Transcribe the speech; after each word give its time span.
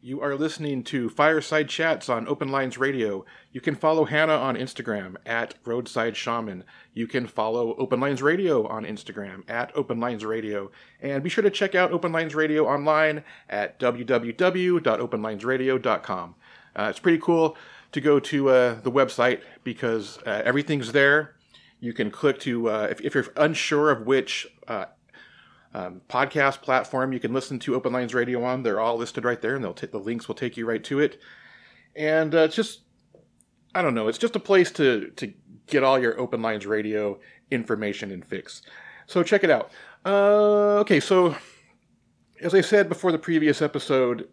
You 0.00 0.20
are 0.20 0.36
listening 0.36 0.84
to 0.84 1.10
Fireside 1.10 1.68
Chats 1.68 2.08
on 2.08 2.28
Open 2.28 2.50
Lines 2.50 2.78
Radio. 2.78 3.24
You 3.50 3.60
can 3.60 3.74
follow 3.74 4.04
Hannah 4.04 4.36
on 4.36 4.54
Instagram 4.54 5.16
at 5.26 5.56
Roadside 5.64 6.16
Shaman. 6.16 6.62
You 6.94 7.08
can 7.08 7.26
follow 7.26 7.74
Open 7.78 7.98
Lines 7.98 8.22
Radio 8.22 8.64
on 8.68 8.84
Instagram 8.84 9.42
at 9.50 9.72
Open 9.74 9.98
Lines 9.98 10.24
Radio. 10.24 10.70
And 11.02 11.24
be 11.24 11.28
sure 11.28 11.42
to 11.42 11.50
check 11.50 11.74
out 11.74 11.90
Open 11.90 12.12
Lines 12.12 12.36
Radio 12.36 12.68
online 12.68 13.24
at 13.50 13.80
www.openlinesradio.com. 13.80 16.34
Uh, 16.76 16.86
it's 16.88 17.00
pretty 17.00 17.18
cool 17.18 17.56
to 17.90 18.00
go 18.00 18.20
to 18.20 18.50
uh, 18.50 18.80
the 18.80 18.92
website 18.92 19.40
because 19.64 20.20
uh, 20.24 20.42
everything's 20.44 20.92
there. 20.92 21.34
You 21.80 21.92
can 21.92 22.12
click 22.12 22.38
to, 22.40 22.70
uh, 22.70 22.86
if, 22.88 23.00
if, 23.00 23.16
you're 23.16 23.26
unsure 23.36 23.90
of 23.90 24.06
which 24.06 24.46
uh, 24.68 24.84
um, 25.74 26.00
podcast 26.08 26.62
platform 26.62 27.12
you 27.12 27.20
can 27.20 27.32
listen 27.32 27.58
to 27.60 27.74
Open 27.74 27.92
Lines 27.92 28.14
Radio 28.14 28.42
on. 28.44 28.62
They're 28.62 28.80
all 28.80 28.96
listed 28.96 29.24
right 29.24 29.40
there, 29.40 29.54
and 29.54 29.64
they'll 29.64 29.74
t- 29.74 29.86
the 29.86 29.98
links 29.98 30.28
will 30.28 30.34
take 30.34 30.56
you 30.56 30.66
right 30.66 30.82
to 30.84 31.00
it. 31.00 31.20
And 31.94 32.34
uh, 32.34 32.38
it's 32.38 32.56
just, 32.56 32.80
I 33.74 33.82
don't 33.82 33.94
know, 33.94 34.08
it's 34.08 34.18
just 34.18 34.36
a 34.36 34.40
place 34.40 34.70
to 34.72 35.10
to 35.16 35.32
get 35.66 35.82
all 35.82 35.98
your 35.98 36.18
Open 36.18 36.40
Lines 36.42 36.66
Radio 36.66 37.18
information 37.50 38.10
and 38.10 38.24
fix. 38.24 38.62
So 39.06 39.22
check 39.22 39.44
it 39.44 39.50
out. 39.50 39.70
Uh, 40.04 40.78
okay, 40.80 41.00
so 41.00 41.36
as 42.40 42.54
I 42.54 42.60
said 42.60 42.88
before 42.88 43.12
the 43.12 43.18
previous 43.18 43.60
episode, 43.60 44.28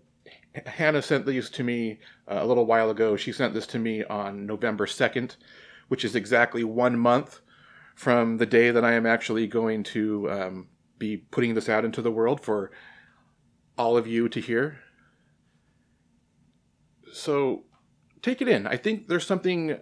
Hannah 0.65 1.01
sent 1.01 1.25
these 1.25 1.49
to 1.51 1.63
me 1.63 1.99
uh, 2.29 2.39
a 2.41 2.45
little 2.45 2.65
while 2.65 2.89
ago. 2.89 3.15
She 3.15 3.31
sent 3.31 3.53
this 3.53 3.67
to 3.67 3.79
me 3.79 4.03
on 4.05 4.45
November 4.45 4.85
2nd, 4.85 5.35
which 5.87 6.05
is 6.05 6.15
exactly 6.15 6.63
one 6.63 6.97
month 6.97 7.41
from 7.95 8.37
the 8.37 8.45
day 8.45 8.71
that 8.71 8.85
I 8.85 8.93
am 8.93 9.05
actually 9.05 9.47
going 9.47 9.83
to 9.83 10.29
um, 10.29 10.67
be 10.97 11.17
putting 11.17 11.53
this 11.53 11.69
out 11.69 11.85
into 11.85 12.01
the 12.01 12.11
world 12.11 12.41
for 12.41 12.71
all 13.77 13.97
of 13.97 14.07
you 14.07 14.29
to 14.29 14.39
hear. 14.39 14.79
So 17.11 17.63
take 18.21 18.41
it 18.41 18.47
in. 18.47 18.67
I 18.67 18.77
think 18.77 19.07
there's 19.07 19.25
something 19.25 19.77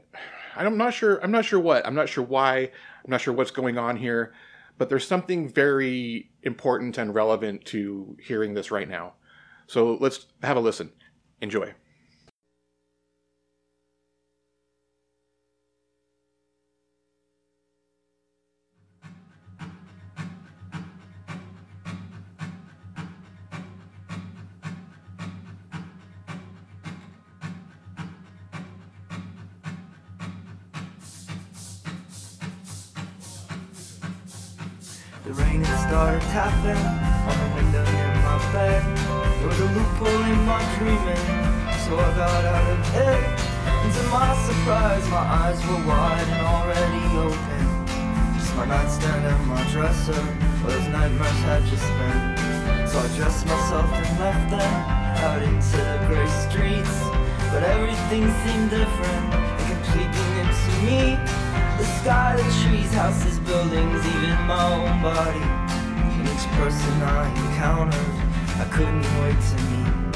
I'm 0.55 0.77
not 0.77 0.93
sure 0.93 1.23
I'm 1.23 1.31
not 1.31 1.45
sure 1.45 1.59
what. 1.59 1.85
I'm 1.85 1.95
not 1.95 2.09
sure 2.09 2.23
why. 2.23 2.71
I'm 3.03 3.09
not 3.09 3.21
sure 3.21 3.33
what's 3.33 3.51
going 3.51 3.77
on 3.77 3.97
here, 3.97 4.33
but 4.77 4.89
there's 4.89 5.07
something 5.07 5.49
very 5.49 6.31
important 6.43 6.97
and 6.97 7.13
relevant 7.13 7.65
to 7.65 8.17
hearing 8.21 8.53
this 8.53 8.71
right 8.71 8.87
now. 8.87 9.13
So 9.67 9.97
let's 9.99 10.27
have 10.41 10.57
a 10.57 10.59
listen. 10.59 10.91
Enjoy. 11.41 11.73
Tapping 36.33 36.81
on 37.29 37.35
the 37.37 37.49
window 37.53 37.85
near 37.93 38.13
my 38.25 38.41
bed. 38.51 38.81
There 39.37 39.47
was 39.47 39.59
a 39.59 39.69
loophole 39.69 40.23
in 40.33 40.39
my 40.49 40.65
dreaming, 40.81 41.25
so 41.85 41.93
I 41.93 42.09
got 42.17 42.41
out 42.49 42.67
of 42.73 42.79
bed. 42.89 43.21
And 43.69 43.93
to 43.93 44.03
my 44.09 44.33
surprise, 44.49 45.05
my 45.13 45.25
eyes 45.41 45.61
were 45.69 45.85
wide 45.85 46.25
and 46.33 46.41
already 46.41 47.05
open. 47.21 47.63
Just 48.33 48.49
my 48.55 48.65
nightstand 48.65 49.21
and 49.29 49.45
my 49.45 49.61
dresser, 49.69 50.21
where 50.65 50.73
those 50.73 50.87
nightmares 50.89 51.41
had 51.45 51.61
just 51.69 51.85
been. 52.01 52.25
So 52.89 52.97
I 52.97 53.07
dressed 53.13 53.45
myself 53.45 53.93
and 53.93 54.09
left 54.17 54.49
them 54.49 54.73
out 55.21 55.43
into 55.43 55.77
the 55.77 56.01
gray 56.09 56.29
streets. 56.49 56.97
But 57.53 57.61
everything 57.61 58.25
seemed 58.41 58.71
different 58.73 59.25
and 59.37 59.61
completely 59.69 60.25
new 60.33 60.49
to 60.49 60.71
me. 60.81 60.99
The 61.77 61.85
sky, 62.01 62.33
the 62.41 62.47
trees, 62.65 62.91
houses, 62.91 63.37
buildings, 63.37 64.01
even 64.01 64.41
my 64.49 64.65
own 64.81 64.99
body. 65.03 65.62
Person 66.57 67.01
I 67.01 67.27
encountered, 67.33 68.13
I 68.61 68.65
couldn't 68.71 69.03
wait 69.19 69.35
to 69.35 69.57
meet. 69.67 70.13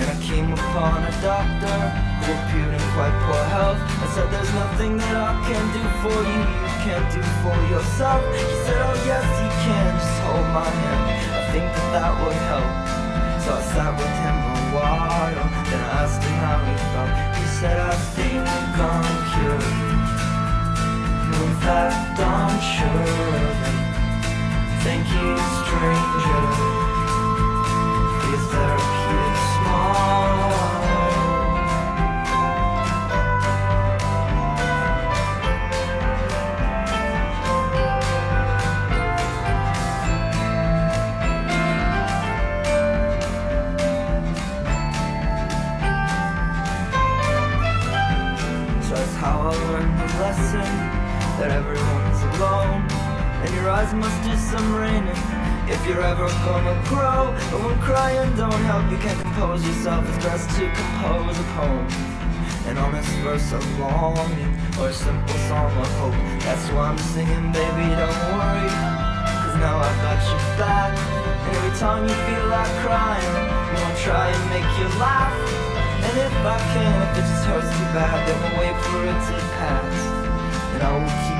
And 0.00 0.06
I 0.10 0.16
came 0.24 0.50
upon 0.50 1.04
a 1.04 1.12
doctor 1.22 1.78
who 2.24 2.32
appeared 2.34 2.72
in 2.74 2.84
quite 2.96 3.14
poor 3.28 3.44
health. 3.52 3.78
I 4.02 4.06
said, 4.16 4.26
There's 4.32 4.52
nothing 4.54 4.96
that 4.96 5.16
I 5.16 5.34
can 5.44 5.64
do 5.76 5.84
for 6.02 6.18
you, 6.24 6.40
you 6.40 6.72
can't 6.82 7.08
do 7.12 7.22
for 7.44 7.56
yourself. 7.70 8.24
He 8.32 8.42
said, 8.66 8.80
Oh, 8.80 8.96
yes, 9.06 9.26
you 9.38 9.50
can, 9.62 9.90
just 10.00 10.18
hold 10.24 10.48
my 10.56 10.66
hand. 10.66 11.04
I 11.36 11.42
think 11.52 11.66
that 11.68 11.88
that 11.94 12.12
would 12.18 12.40
help. 12.48 12.70
So 13.44 13.54
I 13.54 13.62
sat 13.76 13.92
with 13.94 14.14
him 14.24 14.36
a 14.40 14.58
while, 14.74 15.30
then 15.68 15.80
I 15.84 16.02
asked 16.02 16.24
him 16.24 16.36
how 16.42 16.58
he 16.64 16.74
felt. 16.90 17.12
He 17.38 17.46
said, 17.60 17.76
I 17.78 17.94
think 18.16 18.42
I'm 18.80 19.04
cured. 19.30 19.94
In 21.44 21.52
fact, 21.60 22.18
I'm 22.18 22.56
sure 22.72 23.04
of 23.04 23.78
it. 23.78 23.83
Thank 24.84 25.08
you, 25.08 25.38
stranger, 25.64 26.74
how 49.16 49.40
I 49.40 49.56
learned 49.70 49.98
the 49.98 50.04
lesson 50.20 50.60
that 51.38 51.50
everyone's 51.50 52.22
alone. 52.36 52.73
And 53.64 53.72
your 53.72 53.80
eyes 53.80 53.94
must 53.94 54.20
do 54.22 54.36
some 54.36 54.76
raining 54.76 55.16
if 55.72 55.80
you're 55.88 56.04
ever 56.04 56.28
gonna 56.44 56.76
grow. 56.84 57.32
But 57.48 57.64
when 57.64 57.80
crying 57.80 58.28
don't 58.36 58.52
help, 58.68 58.90
you 58.92 58.98
can't 58.98 59.18
compose 59.24 59.64
yourself. 59.64 60.04
It's 60.04 60.22
best 60.22 60.50
to 60.60 60.68
compose 60.68 61.32
a 61.32 61.46
poem. 61.56 61.88
An 62.68 62.76
honest 62.76 63.08
verse 63.24 63.52
of 63.56 63.64
longing 63.80 64.52
or 64.76 64.88
a 64.88 64.92
simple 64.92 65.38
song 65.48 65.72
of 65.80 65.88
hope. 65.96 66.12
That's 66.44 66.68
why 66.76 66.92
I'm 66.92 66.98
singing, 67.16 67.56
baby, 67.56 67.88
don't 67.96 68.20
worry. 68.36 68.68
Cause 69.48 69.56
now 69.56 69.80
I've 69.80 70.00
got 70.04 70.20
your 70.28 70.44
back. 70.60 70.92
And 70.92 71.56
every 71.56 71.74
time 71.80 72.04
you 72.04 72.16
feel 72.28 72.44
like 72.52 72.68
crying, 72.84 73.32
I'm 73.48 73.76
gonna 73.80 74.04
try 74.04 74.28
and 74.28 74.44
make 74.52 74.70
you 74.76 74.88
laugh. 75.00 75.32
And 76.04 76.14
if 76.20 76.36
I 76.44 76.58
can, 76.76 76.96
if 77.00 77.16
it 77.16 77.24
just 77.32 77.44
hurts 77.48 77.72
too 77.72 77.88
bad, 77.96 78.28
then 78.28 78.36
we'll 78.44 78.60
wait 78.60 78.76
for 78.84 79.00
it 79.08 79.18
to 79.24 79.34
pass. 79.56 79.96
And 80.76 80.82
I 80.84 80.92
will 81.00 81.08
keep 81.24 81.33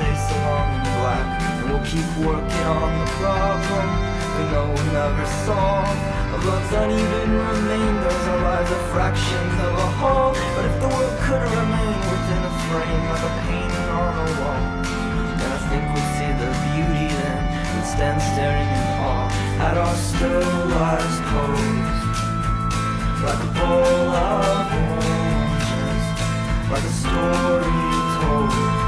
days 0.00 0.20
so 0.28 0.36
long 0.48 0.68
and 0.74 0.84
black. 0.98 1.26
And 1.60 1.66
we'll 1.70 1.86
keep 1.86 2.08
working 2.24 2.64
on 2.64 2.90
the 3.00 3.08
problem 3.20 4.10
we 4.40 4.46
know 4.52 4.72
we'll 4.72 4.92
never 4.92 5.26
solve. 5.44 5.96
Of 6.32 6.40
love's 6.46 6.72
uneven 6.72 7.30
remainders, 7.36 8.24
our 8.32 8.40
lives 8.40 8.70
are 8.72 8.86
fractions 8.94 9.54
of 9.66 9.72
a 9.76 9.90
whole. 10.00 10.32
But 10.56 10.64
if 10.64 10.74
the 10.80 10.88
world 10.88 11.16
could 11.26 11.44
remain 11.44 11.98
within 12.08 12.42
a 12.48 12.54
frame 12.68 13.02
like 13.12 13.24
a 13.28 13.32
painting 13.44 13.88
on 14.00 14.12
a 14.16 14.28
wall, 14.40 14.62
then 15.36 15.50
I 15.52 15.60
think 15.68 15.84
we'd 15.92 16.10
see 16.16 16.32
the 16.40 16.50
beauty 16.72 17.08
then. 17.20 17.40
We'd 17.76 17.84
stand 17.84 18.18
staring 18.32 18.70
in 18.80 18.86
awe 19.04 19.28
at 19.66 19.76
our 19.76 19.96
still 20.08 20.48
lives 20.72 21.18
closed 21.28 22.00
like 23.20 23.40
a 23.44 23.50
bowl 23.60 24.08
of 24.16 24.72
oranges, 24.88 26.04
like 26.72 26.86
a 26.88 26.94
story 27.04 27.76
told 28.16 28.79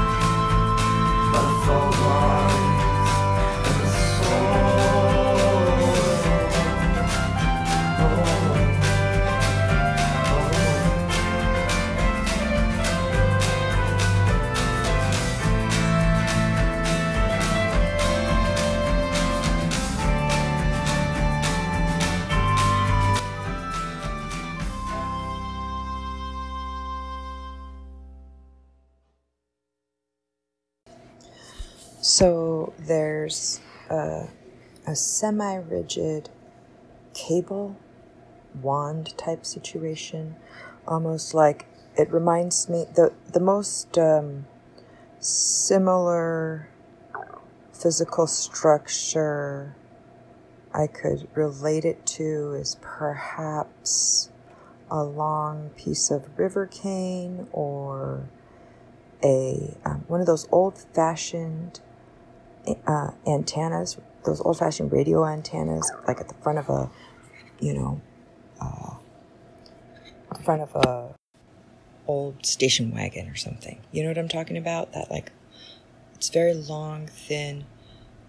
by 1.33 1.41
the 1.41 1.65
fault 1.65 2.72
So 32.23 32.71
there's 32.79 33.59
a, 33.89 34.29
a 34.87 34.95
semi 34.95 35.55
rigid 35.55 36.29
cable 37.13 37.75
wand 38.61 39.17
type 39.17 39.45
situation, 39.45 40.37
almost 40.87 41.33
like 41.33 41.65
it 41.97 42.09
reminds 42.13 42.69
me 42.69 42.85
the 42.95 43.11
the 43.29 43.41
most 43.41 43.97
um, 43.97 44.45
similar 45.19 46.69
physical 47.73 48.25
structure 48.25 49.75
I 50.73 50.87
could 50.87 51.27
relate 51.35 51.83
it 51.83 52.05
to 52.05 52.53
is 52.53 52.77
perhaps 52.79 54.29
a 54.89 55.03
long 55.03 55.71
piece 55.71 56.09
of 56.09 56.39
river 56.39 56.67
cane 56.67 57.49
or 57.51 58.29
a 59.21 59.75
um, 59.83 60.05
one 60.07 60.21
of 60.21 60.25
those 60.25 60.47
old-fashioned 60.53 61.81
uh, 62.87 63.11
antennas, 63.27 63.97
those 64.25 64.41
old-fashioned 64.41 64.91
radio 64.91 65.25
antennas, 65.25 65.91
like 66.07 66.19
at 66.19 66.27
the 66.27 66.35
front 66.35 66.59
of 66.59 66.69
a, 66.69 66.89
you 67.59 67.73
know, 67.73 68.01
uh, 68.61 68.95
front 70.43 70.61
of 70.61 70.75
a 70.75 71.15
old 72.07 72.45
station 72.45 72.91
wagon 72.91 73.29
or 73.29 73.35
something. 73.35 73.81
You 73.91 74.03
know 74.03 74.09
what 74.09 74.17
I'm 74.17 74.27
talking 74.27 74.57
about? 74.57 74.91
That 74.93 75.09
like, 75.09 75.31
it's 76.15 76.29
very 76.29 76.53
long, 76.53 77.07
thin, 77.07 77.65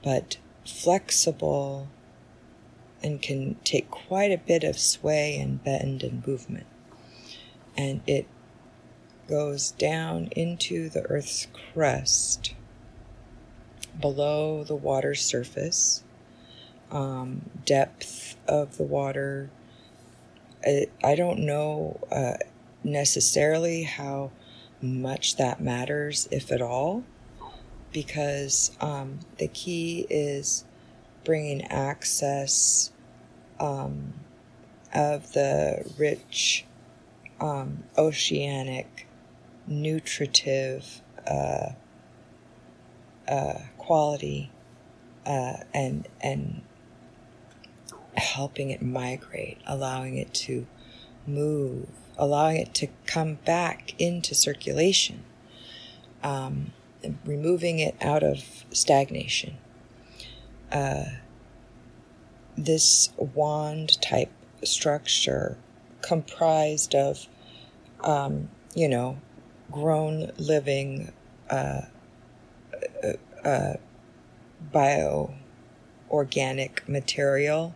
but 0.02 0.36
flexible 0.66 1.88
and 3.02 3.20
can 3.20 3.56
take 3.64 3.90
quite 3.90 4.30
a 4.30 4.38
bit 4.38 4.64
of 4.64 4.78
sway 4.78 5.38
and 5.38 5.62
bend 5.62 6.02
and 6.02 6.26
movement. 6.26 6.66
And 7.76 8.00
it 8.06 8.26
goes 9.28 9.72
down 9.72 10.28
into 10.36 10.88
the 10.88 11.02
Earth's 11.02 11.48
crust 11.72 12.54
below 14.00 14.64
the 14.64 14.74
water's 14.74 15.24
surface. 15.24 16.02
Um, 16.90 17.50
depth 17.64 18.36
of 18.46 18.76
the 18.76 18.82
water, 18.82 19.50
I, 20.64 20.86
I 21.02 21.14
don't 21.14 21.40
know 21.40 22.00
uh, 22.12 22.34
necessarily 22.84 23.82
how 23.84 24.30
much 24.80 25.36
that 25.36 25.60
matters, 25.60 26.28
if 26.30 26.52
at 26.52 26.60
all, 26.60 27.04
because 27.92 28.70
um, 28.80 29.20
the 29.38 29.48
key 29.48 30.06
is 30.10 30.64
bringing 31.24 31.62
access 31.62 32.92
um, 33.58 34.12
of 34.94 35.32
the 35.32 35.90
rich 35.98 36.64
um, 37.40 37.84
oceanic 37.96 39.06
nutritive 39.66 41.00
uh, 41.26 41.70
uh, 43.26 43.58
quality 43.84 44.50
uh, 45.26 45.58
and 45.72 46.08
and 46.20 46.62
helping 48.16 48.70
it 48.70 48.80
migrate, 48.80 49.58
allowing 49.66 50.16
it 50.16 50.32
to 50.32 50.66
move, 51.26 51.88
allowing 52.16 52.56
it 52.56 52.74
to 52.74 52.88
come 53.06 53.34
back 53.44 53.94
into 53.98 54.34
circulation, 54.34 55.24
um, 56.22 56.72
removing 57.24 57.78
it 57.78 57.96
out 58.00 58.22
of 58.22 58.64
stagnation. 58.70 59.56
Uh, 60.70 61.04
this 62.56 63.10
wand 63.16 64.00
type 64.00 64.30
structure 64.62 65.56
comprised 66.02 66.94
of, 66.94 67.26
um, 68.00 68.48
you 68.74 68.88
know, 68.88 69.18
grown 69.70 70.30
living 70.36 71.12
uh, 71.50 71.82
uh, 73.44 73.74
bio 74.72 75.34
organic 76.10 76.88
material, 76.88 77.74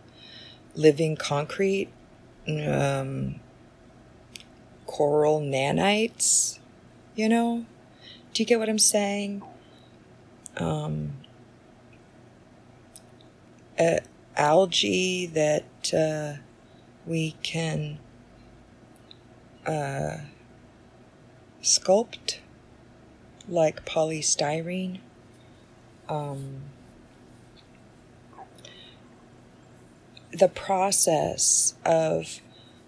living 0.75 1.15
concrete, 1.15 1.89
um, 2.47 3.35
coral 4.85 5.41
nanites, 5.41 6.59
you 7.15 7.29
know? 7.29 7.65
Do 8.33 8.43
you 8.43 8.47
get 8.47 8.59
what 8.59 8.69
I'm 8.69 8.79
saying? 8.79 9.43
Um, 10.57 11.13
uh, 13.77 13.99
algae 14.35 15.25
that 15.27 15.93
uh, 15.93 16.41
we 17.05 17.35
can 17.43 17.99
uh, 19.65 20.17
sculpt 21.61 22.37
like 23.47 23.85
polystyrene. 23.85 24.99
Um, 26.09 26.63
the 30.31 30.49
process 30.49 31.75
of 31.85 32.41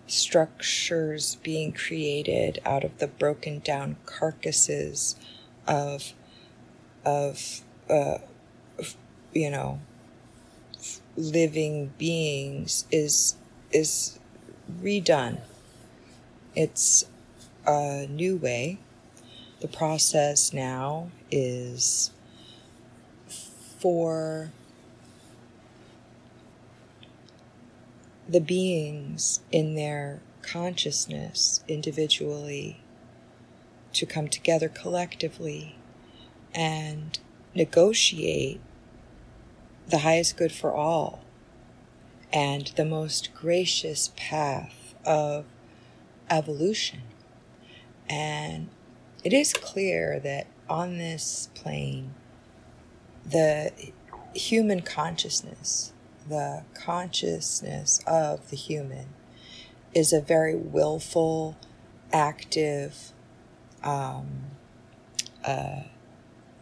structures 0.08 1.36
being 1.36 1.72
created 1.72 2.60
out 2.66 2.84
of 2.84 2.98
the 2.98 3.08
broken 3.08 3.60
down 3.60 3.96
carcasses 4.06 5.16
of 5.68 6.14
of 7.06 7.62
uh, 7.90 8.18
you 9.34 9.50
know 9.50 9.80
living 11.16 11.94
beings 11.98 12.86
is 12.92 13.36
is 13.72 14.20
redone. 14.82 15.40
It's 16.56 17.06
a 17.66 18.08
new 18.10 18.38
way. 18.38 18.80
The 19.62 19.68
process 19.68 20.54
now 20.54 21.12
is 21.30 22.12
for 23.82 24.52
the 28.30 28.40
beings 28.40 29.42
in 29.52 29.76
their 29.76 30.22
consciousness 30.44 31.64
individually 31.68 32.80
to 33.92 34.06
come 34.06 34.28
together 34.28 34.70
collectively 34.70 35.76
and 36.54 37.20
negotiate 37.56 38.62
the 39.88 40.00
highest 40.00 40.38
good 40.38 40.52
for 40.52 40.74
all 40.74 41.22
and 42.32 42.68
the 42.78 42.86
most 42.86 43.34
gracious 43.34 44.12
path 44.16 44.94
of 45.06 45.46
evolution. 46.30 47.02
And 48.08 48.70
it 49.24 49.34
is 49.34 49.54
clear 49.54 50.20
that 50.20 50.48
on 50.70 50.98
this 50.98 51.50
plane, 51.56 52.14
the 53.26 53.72
human 54.34 54.82
consciousness, 54.82 55.94
the 56.28 56.64
consciousness 56.74 58.02
of 58.08 58.50
the 58.50 58.56
human, 58.56 59.08
is 59.94 60.14
a 60.14 60.22
very 60.22 60.56
willful, 60.56 61.58
active, 62.14 63.12
um, 63.84 64.28
uh, 65.44 65.82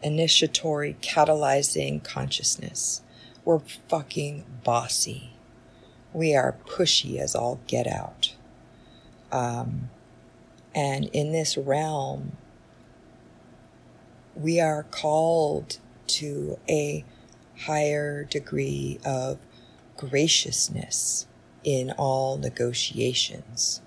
initiatory, 0.02 0.96
catalyzing 1.02 2.04
consciousness. 2.04 3.02
We're 3.46 3.60
fucking 3.88 4.46
bossy. 4.64 5.34
We 6.14 6.36
are 6.36 6.56
pushy 6.66 7.20
as 7.20 7.36
all 7.36 7.60
get 7.68 7.88
out. 7.88 8.36
Um, 9.32 9.90
and 10.74 11.06
in 11.06 11.32
this 11.32 11.58
realm, 11.58 12.38
we 14.36 14.60
are 14.60 14.84
called 14.84 15.80
to 16.10 16.60
a 16.70 17.06
higher 17.66 18.24
degree 18.24 19.00
of 19.06 19.38
graciousness 19.98 21.28
in 21.64 21.92
all 21.92 22.38
negotiations. 22.38 23.82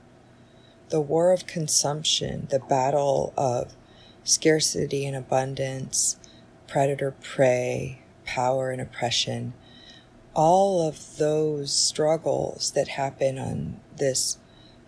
The 0.91 1.01
war 1.01 1.33
of 1.33 1.47
consumption, 1.47 2.49
the 2.51 2.59
battle 2.59 3.33
of 3.37 3.75
scarcity 4.25 5.07
and 5.07 5.17
abundance, 5.17 6.17
predator 6.69 7.15
prey, 7.23 8.03
power 8.25 8.71
and 8.71 8.81
oppression, 8.81 9.55
all 10.35 10.87
of 10.87 11.17
those 11.17 11.73
struggles 11.73 12.73
that 12.73 12.89
happen 12.89 13.39
on 13.39 13.81
this 13.97 14.39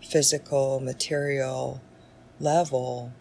physical, 0.01 0.79
material 0.79 1.81
level, 2.39 3.11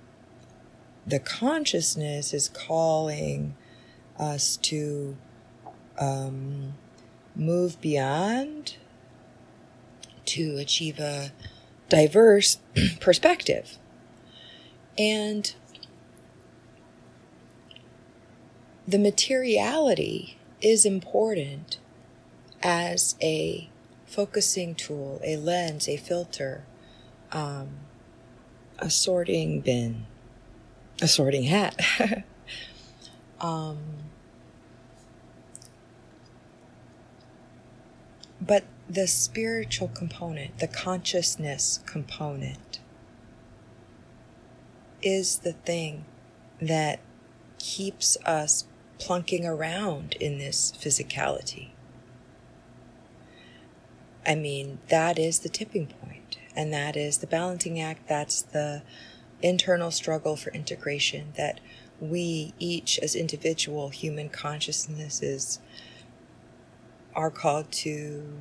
the 1.06 1.18
consciousness 1.18 2.32
is 2.32 2.48
calling 2.48 3.54
us 4.18 4.56
to 4.58 5.16
um, 5.98 6.74
move 7.34 7.80
beyond 7.80 8.76
to 10.26 10.56
achieve 10.56 10.98
a 10.98 11.32
diverse 11.88 12.58
perspective. 13.00 13.78
And 14.98 15.54
the 18.86 18.98
materiality 18.98 20.38
is 20.60 20.84
important 20.84 21.78
as 22.62 23.16
a 23.20 23.68
focusing 24.06 24.74
tool, 24.74 25.20
a 25.24 25.36
lens, 25.36 25.88
a 25.88 25.96
filter, 25.96 26.64
um, 27.32 27.68
a 28.78 28.88
sorting 28.88 29.60
bin, 29.60 30.06
a 31.02 31.08
sorting 31.08 31.44
hat. 31.44 31.78
um, 33.44 33.78
but 38.40 38.64
the 38.88 39.06
spiritual 39.06 39.88
component, 39.88 40.58
the 40.60 40.66
consciousness 40.66 41.80
component, 41.84 42.80
is 45.02 45.38
the 45.38 45.52
thing 45.52 46.06
that 46.58 47.00
keeps 47.58 48.16
us 48.24 48.64
plunking 48.98 49.44
around 49.44 50.14
in 50.14 50.38
this 50.38 50.72
physicality. 50.72 51.68
I 54.26 54.36
mean, 54.36 54.78
that 54.88 55.18
is 55.18 55.40
the 55.40 55.50
tipping 55.50 55.88
point, 55.88 56.38
and 56.56 56.72
that 56.72 56.96
is 56.96 57.18
the 57.18 57.26
balancing 57.26 57.78
act. 57.78 58.08
That's 58.08 58.40
the 58.40 58.82
internal 59.42 59.90
struggle 59.90 60.34
for 60.34 60.50
integration 60.52 61.34
that 61.36 61.60
we 62.00 62.54
each, 62.58 62.98
as 62.98 63.14
individual 63.14 63.88
human 63.88 64.28
consciousnesses, 64.28 65.60
are 67.14 67.30
called 67.30 67.70
to 67.70 68.38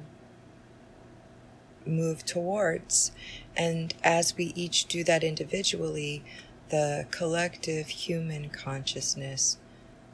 move 1.86 2.26
towards. 2.26 3.12
And 3.56 3.94
as 4.04 4.36
we 4.36 4.54
each 4.56 4.86
do 4.86 5.04
that 5.04 5.24
individually, 5.24 6.24
the 6.70 7.06
collective 7.12 7.88
human 7.88 8.50
consciousness 8.50 9.58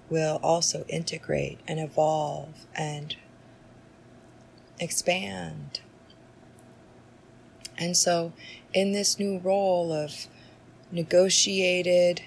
will 0.10 0.40
also 0.42 0.84
integrate 0.90 1.60
and 1.68 1.80
evolve 1.80 2.66
and 2.76 3.16
expand. 4.80 5.82
And 7.78 7.96
so, 7.96 8.34
in 8.74 8.92
this 8.92 9.20
new 9.20 9.40
role 9.40 9.94
of 9.94 10.28
negotiated 10.92 12.24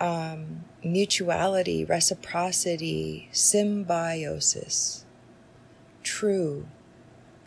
um, 0.00 0.64
mutuality, 0.82 1.84
reciprocity, 1.84 3.28
symbiosis, 3.32 5.04
true 6.02 6.66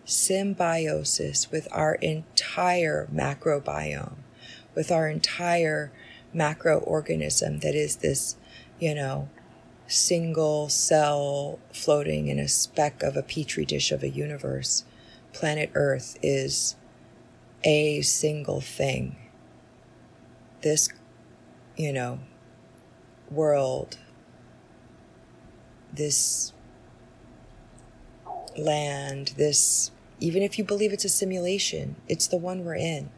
symbiosis 0.05 1.49
with 1.51 1.67
our 1.71 1.95
entire 1.95 3.07
macrobiome, 3.13 4.17
with 4.75 4.91
our 4.91 5.09
entire 5.09 5.91
macroorganism 6.35 7.61
that 7.61 7.75
is 7.75 7.97
this, 7.97 8.35
you 8.79 8.93
know, 8.93 9.29
single 9.87 10.69
cell 10.69 11.59
floating 11.71 12.27
in 12.27 12.39
a 12.39 12.47
speck 12.47 13.03
of 13.03 13.15
a 13.17 13.23
petri 13.23 13.65
dish 13.65 13.91
of 13.91 14.03
a 14.03 14.09
universe. 14.09 14.85
Planet 15.31 15.71
Earth 15.73 16.17
is 16.21 16.75
a 17.63 18.01
single 18.01 18.61
thing. 18.61 19.15
This, 20.61 20.89
you 21.75 21.91
know, 21.91 22.19
world, 23.33 23.97
this 25.91 26.53
land, 28.57 29.33
this, 29.37 29.91
even 30.19 30.41
if 30.41 30.57
you 30.57 30.63
believe 30.63 30.93
it's 30.93 31.05
a 31.05 31.09
simulation, 31.09 31.95
it's 32.07 32.27
the 32.27 32.37
one 32.37 32.63
we're 32.63 32.75
in. 32.75 33.09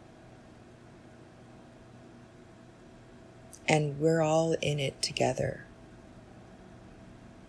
And 3.68 4.00
we're 4.00 4.22
all 4.22 4.54
in 4.62 4.80
it 4.80 5.02
together. 5.02 5.66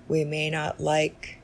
We 0.09 0.25
may 0.25 0.51
not 0.51 0.81
like 0.81 1.41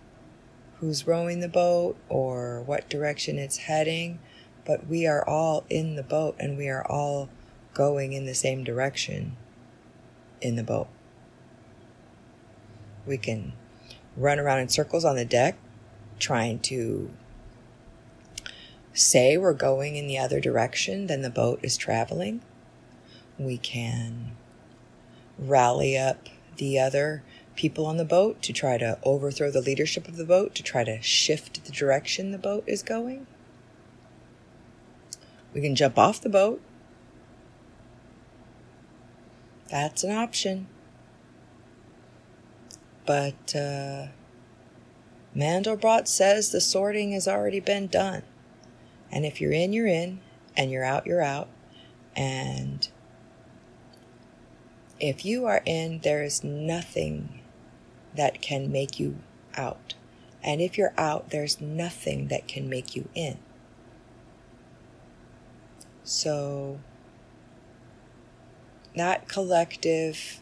who's 0.79 1.07
rowing 1.07 1.41
the 1.41 1.49
boat 1.49 1.97
or 2.09 2.63
what 2.63 2.89
direction 2.89 3.39
it's 3.39 3.59
heading, 3.59 4.19
but 4.65 4.87
we 4.89 5.07
are 5.07 5.27
all 5.29 5.65
in 5.69 5.97
the 5.97 6.03
boat 6.03 6.37
and 6.39 6.57
we 6.57 6.69
are 6.69 6.85
all 6.87 7.29
going 7.75 8.13
in 8.13 8.27
the 8.27 8.35
same 8.35 8.65
direction 8.65 9.37
in 10.41 10.57
the 10.57 10.63
boat. 10.63 10.89
We 13.07 13.17
can 13.19 13.53
run 14.17 14.39
around 14.39 14.61
in 14.61 14.69
circles 14.69 15.05
on 15.05 15.17
the 15.17 15.25
deck 15.25 15.57
trying 16.19 16.61
to 16.61 17.11
say 18.93 19.37
we're 19.37 19.55
going 19.55 19.97
in 19.97 20.07
the 20.07 20.19
other 20.19 20.41
direction 20.41 21.07
than 21.07 21.23
the 21.23 21.31
boat 21.31 21.59
is 21.63 21.77
traveling. 21.77 22.43
We 23.39 23.59
can 23.59 24.37
rally 25.39 25.97
up 25.97 26.29
the 26.57 26.79
other 26.79 27.23
people 27.57 27.87
on 27.87 27.97
the 27.97 28.05
boat 28.05 28.41
to 28.43 28.53
try 28.53 28.79
to 28.79 28.99
overthrow 29.03 29.51
the 29.51 29.61
leadership 29.61 30.09
of 30.09 30.17
the 30.17 30.25
boat, 30.25 30.55
to 30.55 30.63
try 30.63 30.85
to 30.85 31.01
shift 31.03 31.65
the 31.65 31.73
direction 31.73 32.31
the 32.31 32.39
boat 32.39 32.65
is 32.67 32.83
going. 32.83 33.27
We 35.53 35.61
can 35.61 35.75
jump 35.75 35.99
off 35.99 36.21
the 36.21 36.29
boat. 36.29 36.61
That's 39.69 40.05
an 40.05 40.13
option. 40.13 40.67
But 43.05 43.55
uh, 43.55 44.07
Mandelbrot 45.37 46.07
says 46.07 46.51
the 46.51 46.61
sorting 46.61 47.13
has 47.13 47.27
already 47.27 47.61
been 47.61 47.87
done. 47.87 48.23
And 49.11 49.27
if 49.27 49.41
you're 49.41 49.53
in, 49.53 49.73
you're 49.73 49.87
in, 49.87 50.21
and 50.57 50.71
you're 50.71 50.85
out, 50.85 51.07
you're 51.07 51.23
out. 51.23 51.49
And 52.15 52.89
if 55.01 55.25
you 55.25 55.47
are 55.47 55.63
in, 55.67 56.01
there 56.01 56.23
is 56.23 56.45
nothing 56.45 57.41
that 58.15 58.41
can 58.41 58.71
make 58.71 59.01
you 59.01 59.17
out. 59.57 59.95
And 60.43 60.61
if 60.61 60.77
you're 60.77 60.95
out, 60.99 61.31
there's 61.31 61.61
nothing 61.61 62.29
that 62.29 62.49
can 62.49 62.69
make 62.69 62.97
you 62.97 63.09
in. 63.15 63.39
So, 66.05 66.81
that 68.97 69.29
collective 69.29 70.41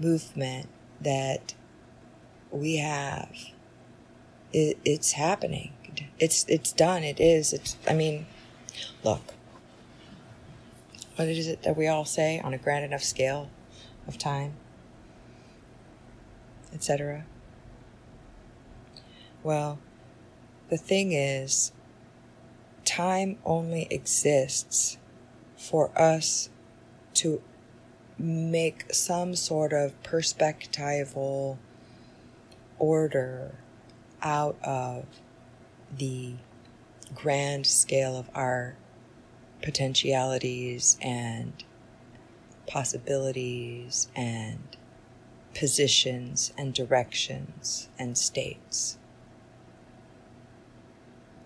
movement 0.00 0.68
that 1.00 1.54
we 2.50 2.76
have 2.76 3.30
it, 4.52 4.78
it's 4.84 5.12
happening. 5.12 5.72
It's 6.18 6.44
it's 6.48 6.72
done. 6.72 7.04
It 7.04 7.20
is. 7.20 7.52
It's. 7.52 7.76
I 7.88 7.94
mean, 7.94 8.26
look. 9.04 9.34
What 11.16 11.28
is 11.28 11.48
it 11.48 11.62
that 11.62 11.76
we 11.76 11.86
all 11.86 12.04
say 12.04 12.40
on 12.40 12.52
a 12.52 12.58
grand 12.58 12.84
enough 12.84 13.02
scale 13.02 13.50
of 14.06 14.18
time, 14.18 14.54
etc. 16.72 17.24
Well, 19.42 19.78
the 20.68 20.76
thing 20.76 21.12
is, 21.12 21.72
time 22.84 23.38
only 23.44 23.86
exists 23.90 24.98
for 25.56 25.90
us 25.98 26.50
to 27.14 27.40
make 28.18 28.92
some 28.92 29.34
sort 29.34 29.72
of 29.72 30.00
perspectival 30.02 31.58
order 32.78 33.54
out 34.22 34.56
of 34.62 35.04
the 35.96 36.34
grand 37.14 37.66
scale 37.66 38.16
of 38.16 38.28
our 38.34 38.76
potentialities 39.62 40.98
and 41.00 41.64
possibilities 42.66 44.08
and 44.16 44.76
positions 45.54 46.52
and 46.58 46.74
directions 46.74 47.88
and 47.98 48.18
states. 48.18 48.98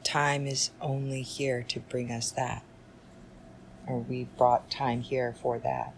Time 0.03 0.47
is 0.47 0.71
only 0.81 1.23
here 1.23 1.63
to 1.63 1.79
bring 1.79 2.11
us 2.11 2.31
that, 2.33 2.65
or 3.87 4.01
we 4.01 4.25
brought 4.37 4.71
time 4.71 5.03
here 5.03 5.35
for 5.41 5.59
that. 5.59 5.95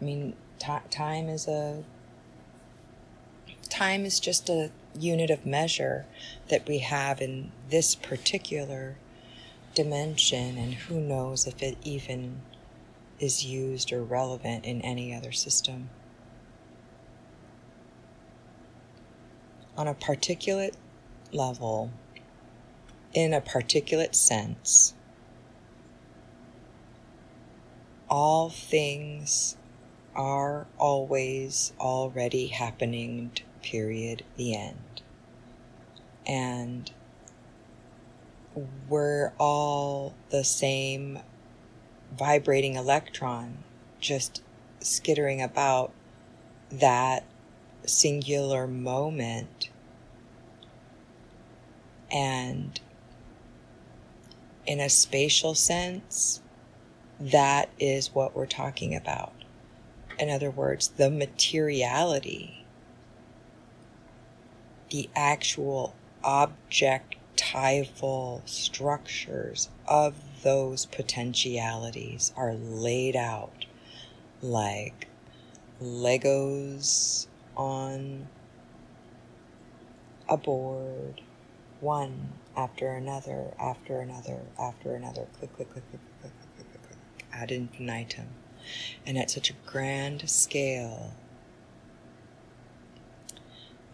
I 0.00 0.04
mean, 0.04 0.34
t- 0.58 0.72
time 0.90 1.28
is 1.28 1.48
a 1.48 1.84
time 3.68 4.04
is 4.04 4.18
just 4.18 4.48
a 4.48 4.70
unit 4.98 5.30
of 5.30 5.44
measure 5.44 6.06
that 6.48 6.66
we 6.66 6.78
have 6.78 7.20
in 7.20 7.52
this 7.70 7.94
particular 7.94 8.96
dimension, 9.74 10.56
and 10.56 10.74
who 10.74 11.00
knows 11.00 11.46
if 11.46 11.62
it 11.62 11.76
even 11.84 12.40
is 13.20 13.44
used 13.44 13.92
or 13.92 14.02
relevant 14.02 14.64
in 14.64 14.80
any 14.82 15.14
other 15.14 15.32
system. 15.32 15.90
On 19.76 19.86
a 19.86 19.94
particulate 19.94 20.74
level, 21.32 21.90
in 23.12 23.32
a 23.32 23.40
particulate 23.40 24.14
sense, 24.14 24.94
all 28.08 28.48
things 28.48 29.57
are 30.18 30.66
always 30.78 31.72
already 31.78 32.48
happening 32.48 33.30
period, 33.62 34.24
the 34.36 34.56
end. 34.56 35.02
And 36.26 36.90
we're 38.88 39.32
all 39.38 40.14
the 40.30 40.42
same 40.42 41.20
vibrating 42.18 42.74
electron, 42.74 43.58
just 44.00 44.42
skittering 44.80 45.40
about 45.40 45.92
that 46.70 47.24
singular 47.86 48.66
moment. 48.66 49.70
And 52.10 52.80
in 54.66 54.80
a 54.80 54.88
spatial 54.88 55.54
sense, 55.54 56.42
that 57.20 57.68
is 57.78 58.14
what 58.14 58.34
we're 58.34 58.46
talking 58.46 58.94
about. 58.96 59.37
In 60.18 60.30
other 60.30 60.50
words, 60.50 60.88
the 60.88 61.10
materiality 61.10 62.58
the 64.90 65.08
actual 65.14 65.94
objectival 66.24 68.42
structures 68.46 69.68
of 69.86 70.14
those 70.42 70.86
potentialities 70.86 72.32
are 72.36 72.54
laid 72.54 73.16
out 73.16 73.66
like 74.40 75.08
Legos 75.82 77.26
on 77.56 78.28
a 80.28 80.36
board 80.36 81.20
one 81.80 82.32
after 82.56 82.88
another, 82.88 83.52
after 83.60 84.00
another, 84.00 84.40
after 84.58 84.94
another. 84.94 85.26
Click, 85.38 85.54
click, 85.54 85.70
click, 85.70 85.84
click, 85.90 86.00
click, 86.20 86.20
click, 86.20 86.32
click, 86.56 86.70
click, 86.72 86.82
click, 86.82 87.26
ad 87.32 87.52
infinitum. 87.52 88.26
And 89.06 89.18
at 89.18 89.30
such 89.30 89.50
a 89.50 89.54
grand 89.66 90.28
scale 90.28 91.12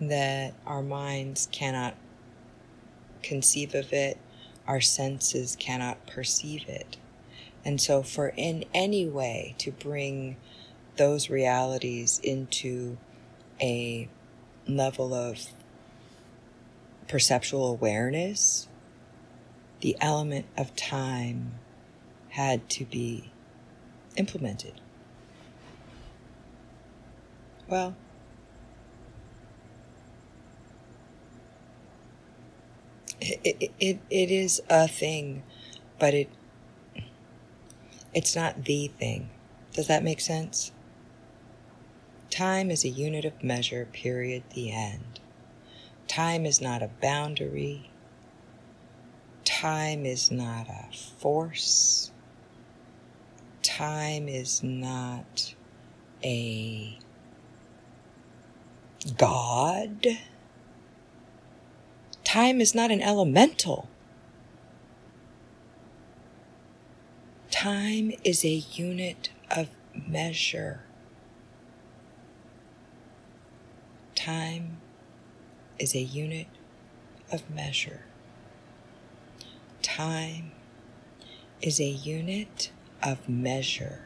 that 0.01 0.55
our 0.67 0.83
minds 0.83 1.49
cannot 1.53 1.95
conceive 3.23 3.75
of 3.75 3.93
it, 3.93 4.19
our 4.67 4.81
senses 4.81 5.57
cannot 5.57 6.07
perceive 6.07 6.69
it. 6.69 6.97
And 7.65 7.81
so, 7.81 8.03
for 8.03 8.33
in 8.37 8.65
any 8.75 9.07
way 9.07 9.55
to 9.59 9.73
bring 9.73 10.37
those 10.97 11.31
realities 11.31 12.21
into 12.23 12.99
a 13.61 14.09
level 14.67 15.15
of 15.15 15.39
perceptual 17.09 17.71
awareness, 17.71 18.69
the 19.81 19.97
element 20.01 20.47
of 20.57 20.75
time 20.77 21.53
had 22.31 22.69
to 22.71 22.85
be 22.85 23.31
implemented. 24.17 24.81
Well, 27.69 27.97
it, 33.21 33.73
it, 33.81 33.99
it 34.11 34.31
is 34.31 34.63
a 34.69 34.87
thing, 34.87 35.43
but 35.99 36.15
it 36.15 36.29
it's 38.13 38.37
not 38.37 38.65
the 38.65 38.89
thing. 38.99 39.31
Does 39.73 39.89
that 39.89 40.05
make 40.05 40.21
sense? 40.21 40.71
Time 42.31 42.71
is 42.71 42.85
a 42.85 42.89
unit 42.89 43.25
of 43.25 43.43
measure, 43.43 43.89
period, 43.93 44.45
the 44.55 44.71
end. 44.73 45.21
Time 46.07 46.47
is 46.47 46.61
not 46.61 46.83
a 46.83 46.91
boundary. 47.01 47.91
Time 49.45 50.07
is 50.07 50.31
not 50.31 50.69
a 50.69 50.87
force. 50.93 52.13
Time 53.65 54.29
is 54.29 54.63
not 54.63 55.55
a 56.23 56.99
God. 59.17 60.07
Time 62.25 62.61
is 62.61 62.75
not 62.75 62.91
an 62.91 63.01
elemental. 63.01 63.89
Time 67.51 68.13
is 68.23 68.45
a 68.45 68.63
unit 68.73 69.31
of 69.51 69.69
measure. 69.95 70.83
Time 74.15 74.77
is 75.79 75.95
a 75.95 76.01
unit 76.01 76.49
of 77.33 77.49
measure. 77.49 78.03
Time 79.81 80.53
is 81.63 81.81
a 81.81 81.85
unit 81.89 82.71
of 83.05 83.29
measure. 83.29 84.01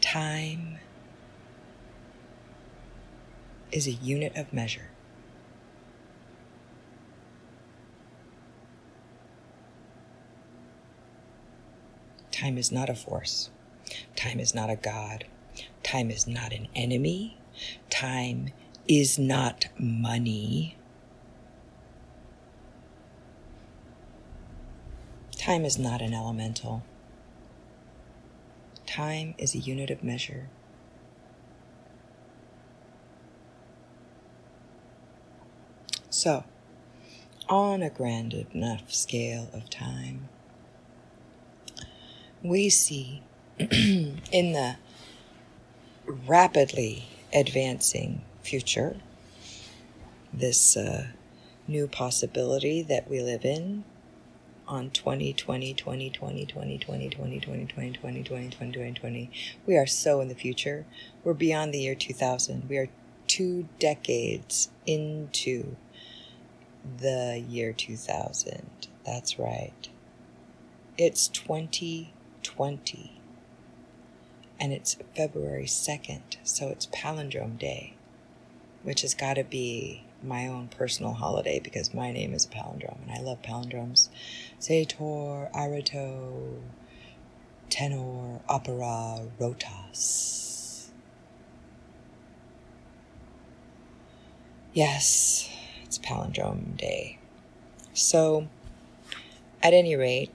Time 0.00 0.78
is 3.72 3.86
a 3.86 3.92
unit 3.92 4.36
of 4.36 4.52
measure. 4.52 4.90
Time 12.30 12.56
is 12.58 12.72
not 12.72 12.88
a 12.88 12.94
force. 12.94 13.50
Time 14.16 14.40
is 14.40 14.54
not 14.54 14.70
a 14.70 14.76
God. 14.76 15.24
Time 15.82 16.10
is 16.10 16.26
not 16.26 16.52
an 16.52 16.68
enemy. 16.74 17.38
Time 17.90 18.50
is 18.88 19.18
not 19.18 19.68
money. 19.78 20.76
Time 25.42 25.64
is 25.64 25.76
not 25.76 26.00
an 26.00 26.14
elemental. 26.14 26.84
Time 28.86 29.34
is 29.38 29.56
a 29.56 29.58
unit 29.58 29.90
of 29.90 30.04
measure. 30.04 30.48
So, 36.10 36.44
on 37.48 37.82
a 37.82 37.90
grand 37.90 38.34
enough 38.54 38.92
scale 38.94 39.50
of 39.52 39.68
time, 39.68 40.28
we 42.40 42.68
see 42.68 43.24
in 43.58 44.52
the 44.52 44.76
rapidly 46.06 47.06
advancing 47.34 48.22
future 48.44 48.94
this 50.32 50.76
uh, 50.76 51.08
new 51.66 51.88
possibility 51.88 52.80
that 52.82 53.10
we 53.10 53.20
live 53.20 53.44
in 53.44 53.82
on 54.72 54.90
2020 54.90 55.74
2020 55.74 56.10
2020 56.10 56.78
2020 56.78 57.08
2020 57.10 57.66
2020 57.66 58.22
2020 58.22 59.30
we 59.66 59.76
are 59.76 59.86
so 59.86 60.20
in 60.20 60.28
the 60.28 60.34
future 60.34 60.86
we're 61.22 61.34
beyond 61.34 61.72
the 61.72 61.80
year 61.80 61.94
2000 61.94 62.68
we 62.68 62.76
are 62.76 62.88
two 63.26 63.68
decades 63.78 64.70
into 64.86 65.76
the 66.98 67.44
year 67.48 67.72
2000 67.72 68.66
that's 69.04 69.38
right 69.38 69.88
it's 70.98 71.28
20 71.28 72.12
20. 72.42 73.20
And 74.60 74.72
it's 74.72 74.96
February 75.16 75.64
2nd, 75.64 76.36
so 76.44 76.68
it's 76.68 76.86
Palindrome 76.86 77.58
Day, 77.58 77.94
which 78.82 79.02
has 79.02 79.14
got 79.14 79.34
to 79.34 79.44
be 79.44 80.04
my 80.22 80.46
own 80.46 80.68
personal 80.68 81.14
holiday 81.14 81.58
because 81.58 81.92
my 81.92 82.12
name 82.12 82.32
is 82.32 82.44
a 82.44 82.48
palindrome 82.48 83.02
and 83.02 83.10
I 83.10 83.20
love 83.20 83.42
palindromes. 83.42 84.08
Sator, 84.62 85.50
arepo, 85.52 86.60
tenet, 87.68 88.40
opera, 88.48 89.26
rotas. 89.40 90.90
Yes, 94.72 95.50
it's 95.82 95.98
palindrome 95.98 96.76
day. 96.76 97.18
So, 97.92 98.46
at 99.64 99.74
any 99.74 99.96
rate, 99.96 100.30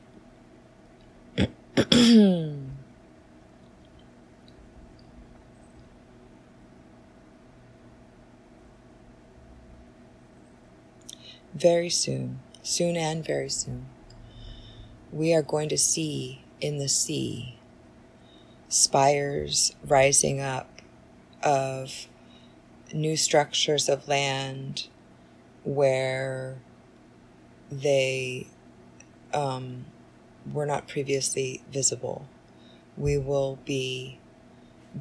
very 11.53 11.89
soon, 11.89 12.41
soon 12.61 12.97
and 12.97 13.25
very 13.25 13.49
soon, 13.49 13.85
we 15.17 15.33
are 15.33 15.41
going 15.41 15.67
to 15.67 15.77
see 15.77 16.43
in 16.61 16.77
the 16.77 16.87
sea 16.87 17.57
spires 18.69 19.75
rising 19.83 20.39
up 20.39 20.69
of 21.41 22.07
new 22.93 23.17
structures 23.17 23.89
of 23.89 24.07
land 24.07 24.87
where 25.63 26.59
they 27.71 28.45
um, 29.33 29.85
were 30.53 30.67
not 30.67 30.87
previously 30.87 31.63
visible. 31.71 32.27
We 32.95 33.17
will 33.17 33.57
be 33.65 34.19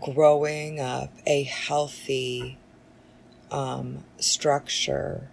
growing 0.01 0.81
up 0.81 1.13
a 1.27 1.43
healthy 1.43 2.59
um, 3.51 4.05
structure 4.19 5.29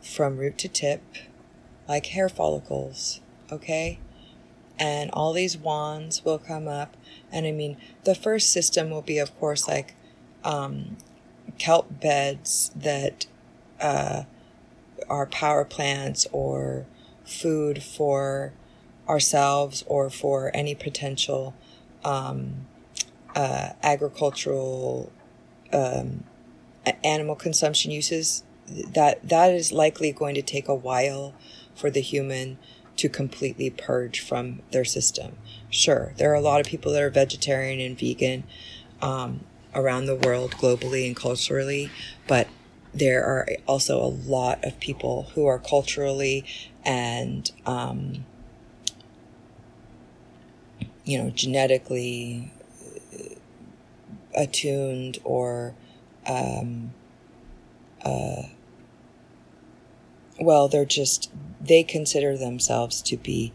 from 0.00 0.36
root 0.36 0.58
to 0.58 0.68
tip, 0.68 1.02
like 1.88 2.06
hair 2.06 2.28
follicles, 2.28 3.20
okay? 3.50 3.98
And 4.78 5.10
all 5.12 5.32
these 5.32 5.56
wands 5.56 6.24
will 6.24 6.38
come 6.38 6.68
up. 6.68 6.96
And 7.32 7.46
I 7.46 7.52
mean, 7.52 7.76
the 8.04 8.14
first 8.14 8.52
system 8.52 8.90
will 8.90 9.02
be, 9.02 9.18
of 9.18 9.36
course, 9.38 9.66
like 9.66 9.94
um, 10.44 10.96
kelp 11.58 12.00
beds 12.00 12.70
that 12.76 13.26
uh, 13.80 14.24
are 15.08 15.26
power 15.26 15.64
plants 15.64 16.26
or 16.32 16.86
food 17.24 17.82
for 17.82 18.52
ourselves 19.08 19.84
or 19.86 20.10
for 20.10 20.50
any 20.54 20.74
potential 20.74 21.54
um, 22.04 22.66
uh, 23.34 23.70
agricultural 23.82 25.12
um, 25.72 26.24
animal 27.04 27.34
consumption 27.34 27.90
uses 27.90 28.44
that 28.68 29.28
that 29.28 29.52
is 29.52 29.72
likely 29.72 30.12
going 30.12 30.34
to 30.34 30.42
take 30.42 30.68
a 30.68 30.74
while 30.74 31.34
for 31.74 31.90
the 31.90 32.00
human 32.00 32.58
to 32.96 33.08
completely 33.08 33.70
purge 33.70 34.20
from 34.20 34.62
their 34.72 34.84
system. 34.84 35.36
Sure, 35.70 36.14
there 36.16 36.30
are 36.30 36.34
a 36.34 36.40
lot 36.40 36.60
of 36.60 36.66
people 36.66 36.92
that 36.92 37.02
are 37.02 37.10
vegetarian 37.10 37.80
and 37.80 37.98
vegan 37.98 38.44
um, 39.02 39.40
around 39.74 40.06
the 40.06 40.16
world, 40.16 40.52
globally 40.52 41.06
and 41.06 41.16
culturally, 41.16 41.90
but 42.26 42.48
there 42.94 43.24
are 43.24 43.46
also 43.66 44.00
a 44.00 44.08
lot 44.08 44.64
of 44.64 44.80
people 44.80 45.30
who 45.34 45.44
are 45.46 45.58
culturally 45.58 46.44
and 46.84 47.50
um, 47.66 48.24
you 51.06 51.22
know, 51.22 51.30
genetically 51.30 52.52
uh, 53.14 53.34
attuned 54.34 55.18
or 55.24 55.74
um, 56.26 56.92
uh, 58.04 58.42
well, 60.40 60.68
they're 60.68 60.84
just, 60.84 61.30
they 61.60 61.82
consider 61.82 62.36
themselves 62.36 63.02
to 63.02 63.16
be 63.16 63.52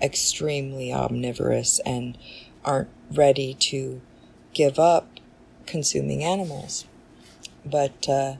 extremely 0.00 0.92
omnivorous 0.92 1.80
and 1.86 2.18
aren't 2.64 2.88
ready 3.12 3.54
to 3.54 4.00
give 4.52 4.78
up 4.78 5.08
consuming 5.66 6.22
animals. 6.22 6.86
But 7.64 8.08
uh, 8.08 8.34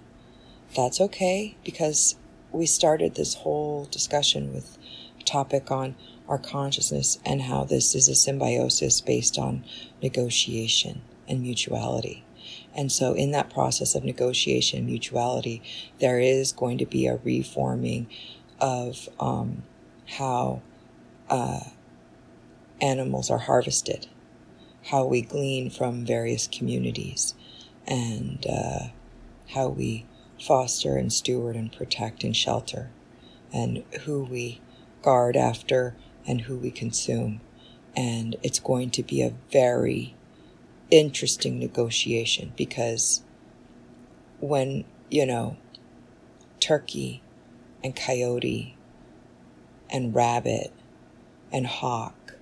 that's 0.77 1.01
okay 1.01 1.57
because 1.65 2.17
we 2.51 2.67
started 2.67 3.15
this 3.15 3.35
whole 3.35 3.87
discussion 3.91 4.53
with 4.53 4.77
a 5.21 5.25
topic 5.25 5.71
on 5.71 5.95
our 6.29 6.39
consciousness 6.39 7.19
and 7.25 7.43
how 7.43 7.65
this 7.65 7.95
is 7.95 8.09
a 8.09 8.15
symbiosis 8.15 9.01
based 9.01 9.39
on 9.39 9.65
negotiation 10.03 11.03
and 11.29 11.43
mutuality. 11.43 12.25
And 12.75 12.91
so, 12.91 13.13
in 13.13 13.33
that 13.33 13.51
process 13.51 13.95
of 13.95 14.03
negotiation 14.05 14.79
and 14.81 14.87
mutuality, 14.87 15.63
there 16.01 16.19
is 16.19 16.53
going 16.53 16.79
to 16.79 16.87
be 16.87 17.07
a 17.07 17.17
reforming 17.17 18.07
of 18.63 19.09
um, 19.21 19.65
how 20.07 20.63
uh, 21.29 21.61
animals 22.81 23.29
are 23.29 23.39
harvested, 23.39 24.07
how 24.87 25.05
we 25.05 25.21
glean 25.21 25.69
from 25.69 26.07
various 26.07 26.47
communities, 26.47 27.35
and 27.87 28.47
uh, 28.47 28.87
how 29.49 29.69
we 29.69 30.07
foster 30.41 30.97
and 30.97 31.13
steward 31.13 31.57
and 31.57 31.73
protect 31.73 32.23
and 32.23 32.37
shelter, 32.37 32.91
and 33.53 33.83
who 34.03 34.23
we 34.23 34.61
guard 35.03 35.37
after 35.37 35.97
and 36.27 36.43
who 36.43 36.57
we 36.57 36.71
consume. 36.71 37.41
And 37.97 38.37
it's 38.43 38.61
going 38.61 38.91
to 38.91 39.03
be 39.03 39.23
a 39.23 39.35
very 39.51 40.15
interesting 40.91 41.59
negotiation 41.59 42.53
because 42.57 43.23
when, 44.41 44.85
you 45.11 45.27
know, 45.27 45.57
turkey 46.61 47.22
and 47.83 47.97
coyote 47.97 48.77
and 49.91 50.15
rabbit 50.15 50.73
and 51.53 51.67
hawk 51.67 52.37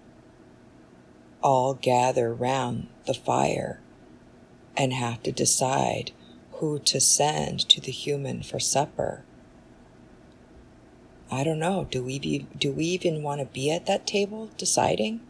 all 1.42 1.74
gather 1.74 2.32
round 2.34 2.86
the 3.06 3.14
fire 3.14 3.80
and 4.76 4.92
have 4.92 5.22
to 5.22 5.32
decide 5.32 6.12
who 6.52 6.78
to 6.78 7.00
send 7.00 7.60
to 7.68 7.80
the 7.80 7.92
human 7.92 8.42
for 8.42 8.60
supper. 8.60 9.24
I 11.30 11.44
don't 11.44 11.58
know. 11.58 11.86
Do 11.90 12.02
we 12.02 12.18
be, 12.18 12.46
do 12.58 12.72
we 12.72 12.84
even 12.86 13.22
want 13.22 13.40
to 13.40 13.46
be 13.46 13.70
at 13.70 13.86
that 13.86 14.06
table 14.06 14.50
deciding, 14.56 15.20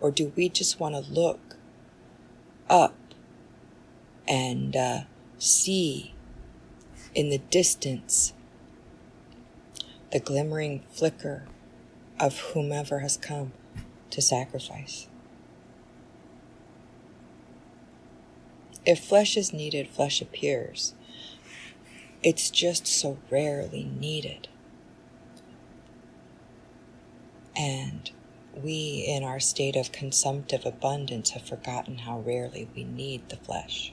or 0.00 0.10
do 0.10 0.32
we 0.36 0.48
just 0.48 0.78
want 0.78 0.94
to 0.94 1.12
look 1.12 1.56
up 2.68 2.94
and 4.26 4.76
uh, 4.76 5.00
see 5.38 6.14
in 7.14 7.30
the 7.30 7.38
distance 7.38 8.34
the 10.10 10.20
glimmering 10.20 10.82
flicker 10.90 11.44
of 12.18 12.38
whomever 12.38 13.00
has 13.00 13.16
come 13.16 13.52
to 14.10 14.22
sacrifice. 14.22 15.08
If 18.86 19.04
flesh 19.04 19.36
is 19.36 19.52
needed, 19.52 19.88
flesh 19.88 20.22
appears. 20.22 20.94
It's 22.22 22.50
just 22.50 22.86
so 22.86 23.18
rarely 23.30 23.84
needed. 23.84 24.48
And 27.54 28.10
we, 28.54 29.04
in 29.06 29.24
our 29.24 29.40
state 29.40 29.76
of 29.76 29.92
consumptive 29.92 30.64
abundance, 30.64 31.30
have 31.30 31.42
forgotten 31.42 31.98
how 31.98 32.20
rarely 32.20 32.68
we 32.74 32.84
need 32.84 33.28
the 33.28 33.36
flesh. 33.36 33.92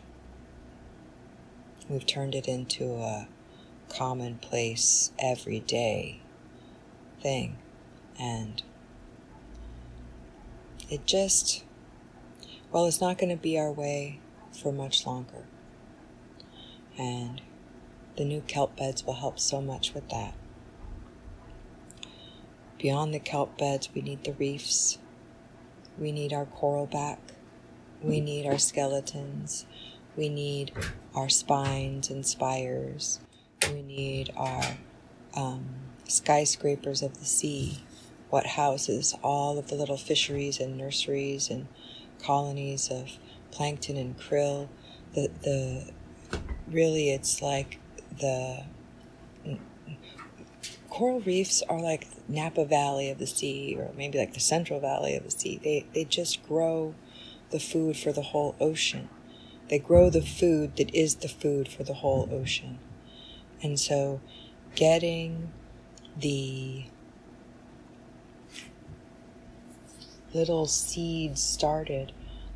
We've 1.90 2.06
turned 2.06 2.34
it 2.34 2.48
into 2.48 2.94
a 2.96 3.28
commonplace, 3.90 5.12
everyday 5.20 6.22
thing. 7.22 7.58
And 8.20 8.62
it 10.90 11.06
just, 11.06 11.64
well, 12.72 12.86
it's 12.86 13.02
not 13.02 13.18
going 13.18 13.36
to 13.36 13.42
be 13.42 13.58
our 13.58 13.72
way 13.72 14.20
for 14.52 14.72
much 14.72 15.06
longer. 15.06 15.46
And 16.98 17.42
the 18.16 18.26
new 18.26 18.42
kelp 18.42 18.78
beds 18.78 19.06
will 19.06 19.16
help 19.16 19.40
so 19.40 19.62
much 19.62 19.94
with 19.94 20.10
that. 20.10 20.34
Beyond 22.78 23.14
the 23.14 23.20
kelp 23.20 23.58
beds, 23.58 23.90
we 23.94 24.02
need 24.02 24.24
the 24.24 24.34
reefs. 24.34 25.00
We 25.98 26.12
need 26.12 26.34
our 26.34 26.46
coral 26.46 26.86
back. 26.86 27.20
We 28.02 28.20
need 28.20 28.46
our 28.46 28.58
skeletons. 28.58 29.66
We 30.16 30.30
need 30.30 30.72
our 31.14 31.30
spines 31.30 32.10
and 32.10 32.26
spires. 32.26 33.20
We 33.72 33.82
need 33.82 34.32
our 34.36 34.78
um, 35.36 35.66
skyscrapers 36.08 37.02
of 37.02 37.20
the 37.20 37.26
sea, 37.26 37.80
what 38.30 38.46
houses 38.46 39.16
all 39.24 39.58
of 39.58 39.68
the 39.68 39.76
little 39.76 39.98
fisheries 39.98 40.60
and 40.60 40.78
nurseries 40.78 41.50
and 41.50 41.68
colonies 42.24 42.90
of 42.90 43.12
plankton 43.52 43.98
and 43.98 44.18
krill. 44.18 44.68
The, 45.14 45.32
the 45.42 45.92
really, 46.68 47.12
it's 47.12 47.42
like 47.42 47.80
the 48.20 48.66
coral 50.90 51.20
reefs 51.22 51.62
are 51.64 51.80
like 51.80 52.08
Napa 52.28 52.66
Valley 52.66 53.10
of 53.10 53.18
the 53.18 53.28
sea, 53.28 53.76
or 53.78 53.92
maybe 53.98 54.18
like 54.18 54.34
the 54.34 54.40
Central 54.40 54.80
Valley 54.80 55.16
of 55.16 55.24
the 55.24 55.32
sea. 55.32 55.60
They 55.62 55.86
they 55.94 56.06
just 56.06 56.46
grow 56.48 56.96
the 57.52 57.60
food 57.60 57.98
for 57.98 58.12
the 58.12 58.22
whole 58.22 58.56
ocean. 58.60 59.10
They 59.70 59.80
grow 59.80 60.10
the 60.10 60.22
food 60.22 60.78
that 60.78 60.94
is 60.94 61.16
the 61.16 61.28
food 61.28 61.68
for 61.68 61.84
the 61.84 61.96
whole 61.96 62.30
ocean. 62.32 62.80
And 63.62 63.80
so 63.80 64.22
getting 64.76 65.52
the 66.18 66.86
little 70.34 70.66
seeds 70.66 71.42
started 71.42 72.12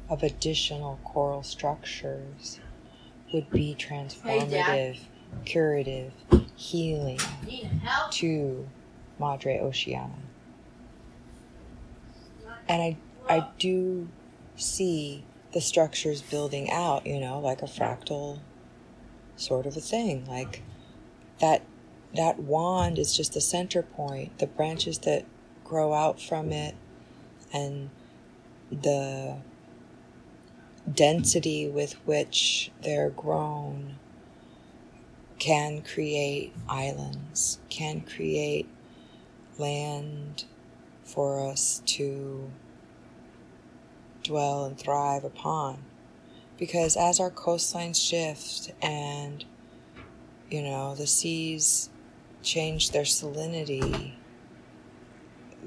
of 0.09 0.23
additional 0.23 0.99
coral 1.03 1.43
structures 1.43 2.59
would 3.33 3.49
be 3.49 3.75
transformative, 3.77 4.99
curative, 5.45 6.11
healing 6.55 7.19
to 8.11 8.67
Madre 9.19 9.59
Oceana. 9.59 10.15
And 12.67 12.81
I, 12.81 12.97
I 13.27 13.47
do 13.57 14.09
see 14.55 15.23
the 15.53 15.61
structures 15.61 16.21
building 16.21 16.69
out, 16.69 17.07
you 17.07 17.19
know, 17.19 17.39
like 17.39 17.61
a 17.61 17.65
fractal 17.65 18.39
sort 19.35 19.65
of 19.65 19.77
a 19.77 19.81
thing. 19.81 20.25
Like 20.25 20.61
that 21.39 21.63
that 22.15 22.39
wand 22.39 22.97
is 22.97 23.15
just 23.15 23.33
the 23.33 23.41
center 23.41 23.83
point, 23.83 24.39
the 24.39 24.47
branches 24.47 24.99
that 24.99 25.25
grow 25.63 25.93
out 25.93 26.19
from 26.19 26.51
it 26.51 26.75
and 27.53 27.89
the 28.71 29.37
density 30.91 31.67
with 31.67 31.93
which 32.05 32.71
they're 32.81 33.11
grown 33.11 33.95
can 35.37 35.81
create 35.81 36.53
islands, 36.67 37.59
can 37.69 38.01
create 38.01 38.67
land 39.57 40.45
for 41.03 41.47
us 41.47 41.81
to 41.85 42.51
dwell 44.23 44.65
and 44.65 44.77
thrive 44.77 45.23
upon. 45.23 45.83
Because 46.57 46.97
as 46.97 47.19
our 47.19 47.31
coastlines 47.31 47.95
shift 47.95 48.71
and, 48.81 49.45
you 50.49 50.63
know, 50.63 50.95
the 50.95 51.07
seas 51.07 51.89
change 52.41 52.91
their 52.91 53.03
salinity, 53.03 54.13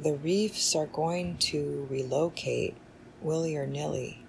the 0.02 0.14
reefs 0.14 0.74
are 0.74 0.86
going 0.86 1.36
to 1.36 1.86
relocate 1.90 2.74
willy 3.20 3.56
or 3.56 3.66
nilly. 3.66 4.24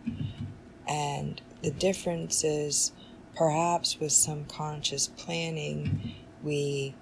And 0.88 1.42
the 1.62 1.72
difference 1.72 2.44
is 2.44 2.92
perhaps 3.36 4.00
with 4.00 4.12
some 4.12 4.46
conscious 4.46 5.08
planning, 5.08 6.14
we 6.44 6.94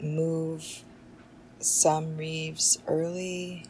move 0.00 0.84
some 1.58 2.16
reefs 2.16 2.78
early, 2.86 3.64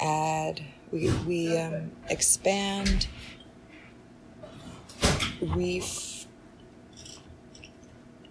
add, 0.00 0.62
we, 0.90 1.10
we 1.26 1.56
um, 1.58 1.92
expand 2.08 3.06
reef 5.40 6.11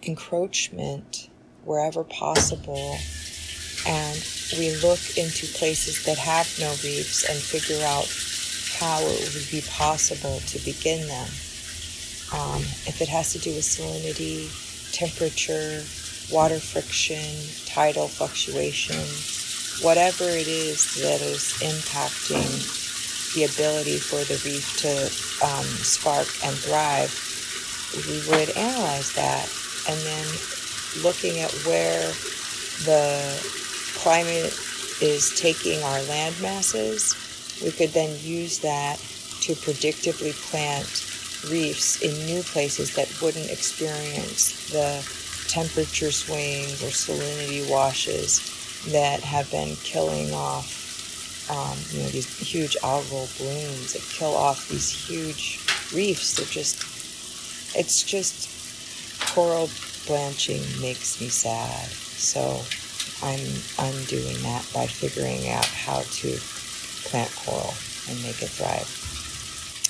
encroachment 0.04 1.30
wherever 1.64 2.04
possible, 2.04 2.98
and 3.88 4.18
we 4.58 4.76
look 4.78 5.00
into 5.18 5.48
places 5.58 6.04
that 6.06 6.18
have 6.18 6.48
no 6.60 6.70
reefs 6.84 7.30
and 7.30 7.38
figure 7.38 7.84
out 7.86 8.10
how 8.80 9.00
it 9.02 9.34
would 9.34 9.52
be 9.52 9.62
possible 9.70 10.40
to 10.48 10.60
begin 10.66 11.08
them. 11.08 11.28
Um, 12.34 12.62
if 12.88 13.02
it 13.02 13.10
has 13.10 13.34
to 13.34 13.40
do 13.40 13.54
with 13.54 13.64
salinity, 13.64 14.50
temperature, 14.92 15.84
water 16.34 16.60
friction, 16.60 17.22
tidal 17.66 18.08
fluctuation, 18.08 18.98
whatever 19.86 20.24
it 20.24 20.48
is 20.48 20.96
that 20.96 21.22
is 21.22 21.54
impacting 21.62 22.80
the 23.36 23.46
ability 23.46 23.98
for 23.98 24.24
the 24.26 24.40
reef 24.46 24.78
to 24.78 24.92
um, 25.46 25.66
spark 25.84 26.28
and 26.44 26.56
thrive, 26.56 27.12
we 28.08 28.20
would 28.30 28.50
analyze 28.58 29.14
that 29.14 29.48
and 29.89 30.00
then 30.02 30.26
looking 31.04 31.39
at 31.39 31.52
where 31.65 32.08
the 32.86 33.39
climate 33.96 34.54
is 35.02 35.34
taking 35.39 35.82
our 35.84 36.02
land 36.04 36.36
masses, 36.41 37.15
we 37.63 37.72
could 37.72 37.89
then 37.89 38.17
use 38.22 38.60
that 38.60 38.98
to 39.41 39.54
predictively 39.54 40.34
plant 40.52 40.88
reefs 41.50 42.02
in 42.02 42.13
new 42.26 42.44
places 42.44 42.94
that 42.96 43.10
wouldn't 43.22 43.50
experience 43.50 44.70
the 44.70 45.02
temperature 45.48 46.12
swings 46.12 46.84
or 46.84 46.88
salinity 46.88 47.70
washes 47.70 48.39
that 48.91 49.22
have 49.22 49.50
been 49.52 49.76
killing 49.78 50.34
off 50.34 50.82
um, 51.50 51.78
you 51.91 52.04
know 52.04 52.10
these 52.10 52.38
huge 52.38 52.78
algal 52.84 53.26
blooms 53.38 53.94
that 53.94 54.02
kill 54.04 54.36
off 54.36 54.70
these 54.70 54.89
huge 54.91 55.60
reefs 55.94 56.36
they're 56.36 56.46
just 56.46 56.84
it's 57.76 58.04
just 58.04 58.61
coral 59.34 59.70
blanching 60.08 60.62
makes 60.82 61.20
me 61.20 61.28
sad 61.28 61.88
so 61.89 62.62
i'm 63.26 63.39
undoing 63.80 64.41
that 64.44 64.65
by 64.74 64.86
figuring 64.86 65.50
out 65.50 65.65
how 65.65 66.02
to 66.12 66.38
plant 67.10 67.32
coral 67.36 67.74
and 68.10 68.22
make 68.24 68.41
it 68.41 68.50
thrive 68.50 68.88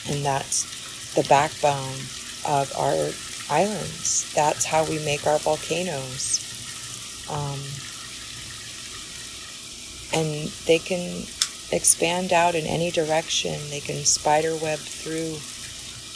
and 0.10 0.26
that's 0.26 1.14
the 1.14 1.24
backbone 1.24 2.00
of 2.48 2.72
our 2.78 3.12
islands. 3.52 4.32
That's 4.34 4.66
how 4.66 4.86
we 4.86 5.04
make 5.04 5.28
our 5.28 5.38
volcanoes. 5.40 6.40
Um, 7.30 7.60
and 10.14 10.50
they 10.66 10.80
can 10.80 11.26
expand 11.72 12.34
out 12.34 12.56
in 12.56 12.66
any 12.66 12.92
direction. 12.92 13.60
They 13.70 13.80
can 13.80 14.06
spider 14.06 14.56
web 14.56 14.80
through 14.80 15.38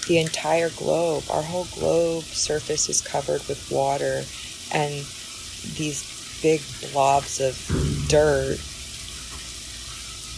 the 0.08 0.20
entire 0.20 0.70
globe. 0.72 1.24
Our 1.30 1.42
whole 1.42 1.68
globe 1.74 2.24
surface 2.24 2.90
is 2.90 3.02
covered 3.02 3.42
with 3.48 3.70
water 3.72 4.24
and 4.72 4.94
these 5.78 6.40
big 6.42 6.62
blobs 6.92 7.40
of 7.40 7.56
dirt 8.08 8.60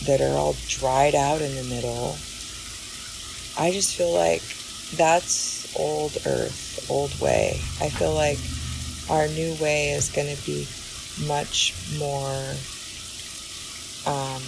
that 0.06 0.22
are 0.22 0.38
all 0.38 0.56
dried 0.68 1.16
out 1.16 1.42
in 1.42 1.56
the 1.56 1.64
middle 1.64 2.16
I 3.60 3.72
just 3.72 3.96
feel 3.96 4.14
like 4.14 4.44
that's 4.98 5.76
old 5.76 6.16
earth, 6.28 6.86
old 6.92 7.20
way. 7.20 7.60
I 7.82 7.90
feel 7.90 8.14
like 8.14 8.38
our 9.10 9.28
new 9.30 9.56
way 9.56 9.90
is 9.90 10.12
going 10.12 10.36
to 10.36 10.46
be 10.46 10.68
much 11.26 11.74
more 11.98 12.54
um, 14.06 14.44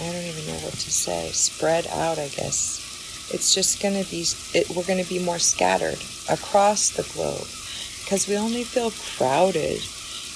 I 0.00 0.12
don't 0.12 0.24
even 0.24 0.46
know 0.46 0.60
what 0.60 0.74
to 0.74 0.90
say. 0.90 1.30
Spread 1.30 1.86
out, 1.86 2.18
I 2.18 2.28
guess. 2.28 3.30
It's 3.32 3.54
just 3.54 3.80
going 3.80 4.02
to 4.02 4.08
be, 4.10 4.26
it, 4.52 4.68
we're 4.70 4.84
going 4.84 5.02
to 5.02 5.08
be 5.08 5.18
more 5.18 5.38
scattered 5.38 5.98
across 6.28 6.90
the 6.90 7.08
globe 7.14 7.46
because 8.04 8.28
we 8.28 8.36
only 8.36 8.62
feel 8.62 8.92
crowded 9.16 9.80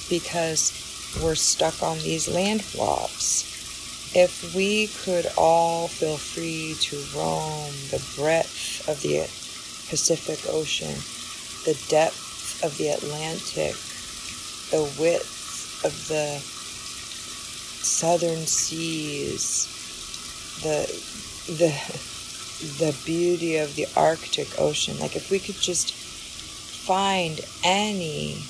because 0.08 0.72
we're 1.22 1.34
stuck 1.34 1.82
on 1.82 1.98
these 1.98 2.26
land 2.26 2.64
blobs. 2.72 3.46
If 4.14 4.54
we 4.54 4.88
could 5.04 5.26
all 5.36 5.88
feel 5.88 6.16
free 6.16 6.74
to 6.80 6.96
roam 7.16 7.70
the 7.90 8.02
breadth 8.16 8.88
of 8.88 9.00
the 9.02 9.20
Pacific 9.88 10.40
Ocean, 10.52 10.96
the 11.64 11.78
depth 11.88 12.64
of 12.64 12.76
the 12.78 12.88
Atlantic, 12.88 13.76
the 14.70 14.82
width 15.00 15.84
of 15.84 16.08
the 16.08 16.42
southern 17.82 18.46
seas, 18.46 19.66
the 20.62 20.86
the 21.52 21.72
the 22.78 22.96
beauty 23.04 23.56
of 23.56 23.74
the 23.74 23.86
Arctic 23.96 24.60
Ocean. 24.60 24.98
Like 24.98 25.16
if 25.16 25.30
we 25.30 25.38
could 25.38 25.56
just 25.56 25.92
find 25.92 27.40
any 27.64 28.42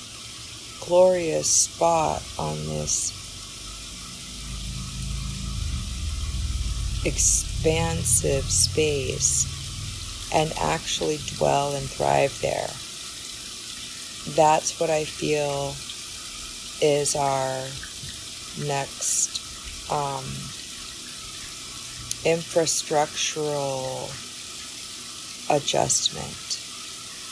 glorious 0.80 1.48
spot 1.48 2.22
on 2.38 2.56
this 2.66 3.16
expansive 7.04 8.44
space 8.44 10.30
and 10.34 10.52
actually 10.58 11.18
dwell 11.36 11.74
and 11.74 11.88
thrive 11.88 12.38
there. 12.40 12.70
That's 14.34 14.78
what 14.78 14.90
I 14.90 15.04
feel 15.04 15.74
is 16.82 17.16
our 17.16 17.64
next 18.58 19.40
um, 19.90 20.24
infrastructural 22.24 24.08
adjustment 25.50 26.58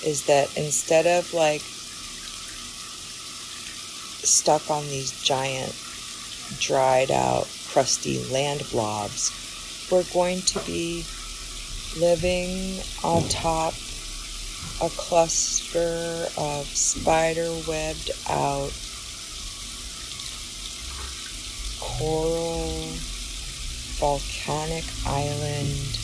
is 0.04 0.26
that 0.26 0.56
instead 0.56 1.06
of 1.06 1.32
like 1.34 1.62
stuck 4.28 4.70
on 4.70 4.82
these 4.84 5.20
giant, 5.22 5.74
dried 6.58 7.10
out, 7.10 7.48
crusty 7.68 8.24
land 8.32 8.64
blobs. 8.70 9.30
We're 9.90 10.04
going 10.12 10.40
to 10.42 10.60
be 10.60 11.04
living 11.98 12.80
on 13.02 13.22
top 13.28 13.74
a 14.80 14.88
cluster 14.90 16.26
of 16.36 16.66
spider 16.66 17.50
webbed 17.66 18.10
out 18.28 18.72
coral 21.98 22.86
volcanic 23.98 24.84
island 25.04 25.98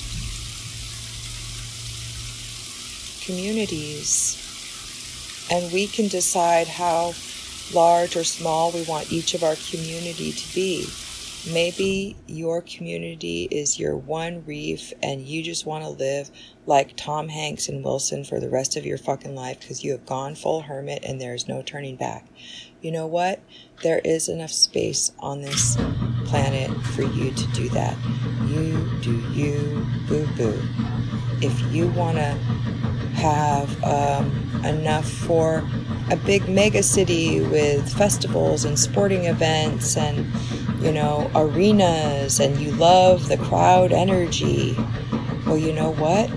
communities 3.24 4.40
and 5.50 5.72
we 5.72 5.86
can 5.86 6.08
decide 6.08 6.66
how 6.66 7.14
large 7.72 8.16
or 8.16 8.24
small 8.24 8.72
we 8.72 8.82
want 8.82 9.12
each 9.12 9.34
of 9.34 9.42
our 9.42 9.56
community 9.70 10.32
to 10.32 10.54
be. 10.54 10.86
Maybe 11.52 12.16
your 12.26 12.62
community 12.62 13.46
is 13.50 13.78
your 13.78 13.96
one 13.96 14.44
reef 14.46 14.92
and 15.02 15.22
you 15.26 15.42
just 15.42 15.66
want 15.66 15.84
to 15.84 15.90
live 15.90 16.30
like 16.66 16.96
Tom 16.96 17.28
Hanks 17.28 17.68
and 17.68 17.84
Wilson 17.84 18.24
for 18.24 18.40
the 18.40 18.48
rest 18.48 18.76
of 18.76 18.86
your 18.86 18.96
fucking 18.96 19.34
life 19.34 19.60
because 19.60 19.84
you 19.84 19.92
have 19.92 20.06
gone 20.06 20.34
full 20.34 20.62
hermit 20.62 21.04
and 21.04 21.20
there 21.20 21.34
is 21.34 21.46
no 21.46 21.60
turning 21.60 21.96
back. 21.96 22.26
You 22.84 22.92
know 22.92 23.06
what? 23.06 23.40
There 23.82 24.00
is 24.00 24.28
enough 24.28 24.52
space 24.52 25.10
on 25.18 25.40
this 25.40 25.74
planet 26.26 26.70
for 26.88 27.02
you 27.02 27.30
to 27.30 27.46
do 27.52 27.70
that. 27.70 27.96
You 28.46 28.76
do 29.00 29.18
you, 29.32 29.86
boo 30.06 30.26
boo. 30.36 30.62
If 31.40 31.58
you 31.72 31.88
want 31.88 32.18
to 32.18 32.32
have 33.14 33.82
um, 33.82 34.60
enough 34.66 35.08
for 35.10 35.66
a 36.10 36.16
big 36.26 36.46
mega 36.46 36.82
city 36.82 37.40
with 37.40 37.90
festivals 37.90 38.66
and 38.66 38.78
sporting 38.78 39.24
events 39.24 39.96
and 39.96 40.26
you 40.82 40.92
know 40.92 41.30
arenas 41.34 42.38
and 42.38 42.58
you 42.58 42.70
love 42.72 43.28
the 43.28 43.38
crowd 43.38 43.92
energy 43.92 44.76
well 45.46 45.56
you 45.56 45.72
know 45.72 45.92
what 45.92 46.30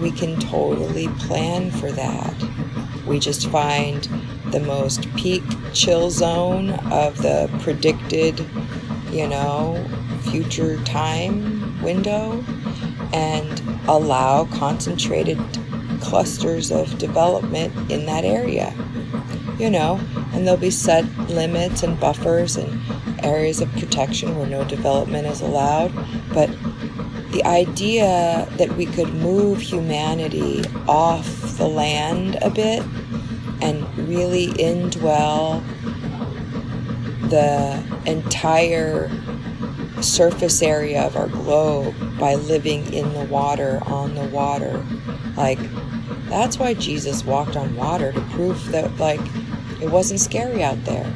we 0.00 0.10
can 0.10 0.40
totally 0.40 1.06
plan 1.20 1.70
for 1.70 1.92
that 1.92 2.34
we 3.06 3.20
just 3.20 3.48
find 3.50 4.08
the 4.50 4.60
most 4.60 5.12
peak 5.16 5.42
chill 5.72 6.10
zone 6.10 6.70
of 6.90 7.18
the 7.18 7.50
predicted 7.62 8.44
you 9.10 9.26
know 9.26 9.84
future 10.22 10.76
time 10.84 11.80
window 11.82 12.44
and 13.12 13.62
allow 13.88 14.44
concentrated 14.46 15.38
clusters 16.00 16.70
of 16.70 16.98
development 16.98 17.72
in 17.90 18.06
that 18.06 18.24
area. 18.24 18.74
You 19.58 19.70
know, 19.70 20.00
and 20.32 20.46
there'll 20.46 20.60
be 20.60 20.70
set 20.70 21.04
limits 21.28 21.82
and 21.82 21.98
buffers 22.00 22.56
and 22.56 22.80
areas 23.22 23.60
of 23.60 23.70
protection 23.72 24.36
where 24.36 24.46
no 24.46 24.64
development 24.64 25.26
is 25.26 25.42
allowed. 25.42 25.92
But 26.32 26.50
the 27.32 27.44
idea 27.44 28.48
that 28.56 28.76
we 28.76 28.86
could 28.86 29.12
move 29.14 29.60
humanity 29.60 30.64
off 30.88 31.58
the 31.58 31.68
land 31.68 32.38
a 32.40 32.50
bit 32.50 32.82
and 33.60 33.99
really 34.10 34.48
indwell 34.48 35.62
the 37.30 37.80
entire 38.06 39.08
surface 40.02 40.62
area 40.62 41.02
of 41.02 41.16
our 41.16 41.28
globe 41.28 41.94
by 42.18 42.34
living 42.34 42.92
in 42.92 43.12
the 43.12 43.24
water, 43.26 43.78
on 43.86 44.16
the 44.16 44.24
water. 44.26 44.84
Like, 45.36 45.60
that's 46.28 46.58
why 46.58 46.74
Jesus 46.74 47.24
walked 47.24 47.56
on 47.56 47.76
water 47.76 48.10
to 48.10 48.20
prove 48.32 48.72
that, 48.72 48.96
like, 48.98 49.20
it 49.80 49.90
wasn't 49.90 50.18
scary 50.18 50.62
out 50.62 50.84
there. 50.84 51.06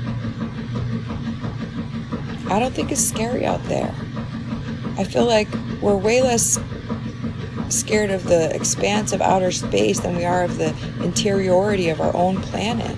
I 2.49 2.61
don't 2.61 2.73
think 2.73 2.93
it's 2.93 3.01
scary 3.01 3.45
out 3.45 3.65
there. 3.65 3.93
I 4.97 5.03
feel 5.03 5.25
like 5.25 5.49
we're 5.83 5.97
way 5.97 6.23
less 6.23 6.61
scared 7.75 8.11
of 8.11 8.25
the 8.25 8.55
expanse 8.55 9.13
of 9.13 9.21
outer 9.21 9.51
space 9.51 10.01
than 10.01 10.17
we 10.17 10.25
are 10.25 10.45
of 10.45 10.59
the 10.59 10.75
interiority 11.03 11.89
of 11.89 12.01
our 12.01 12.15
own 12.17 12.41
planet. 12.41 12.97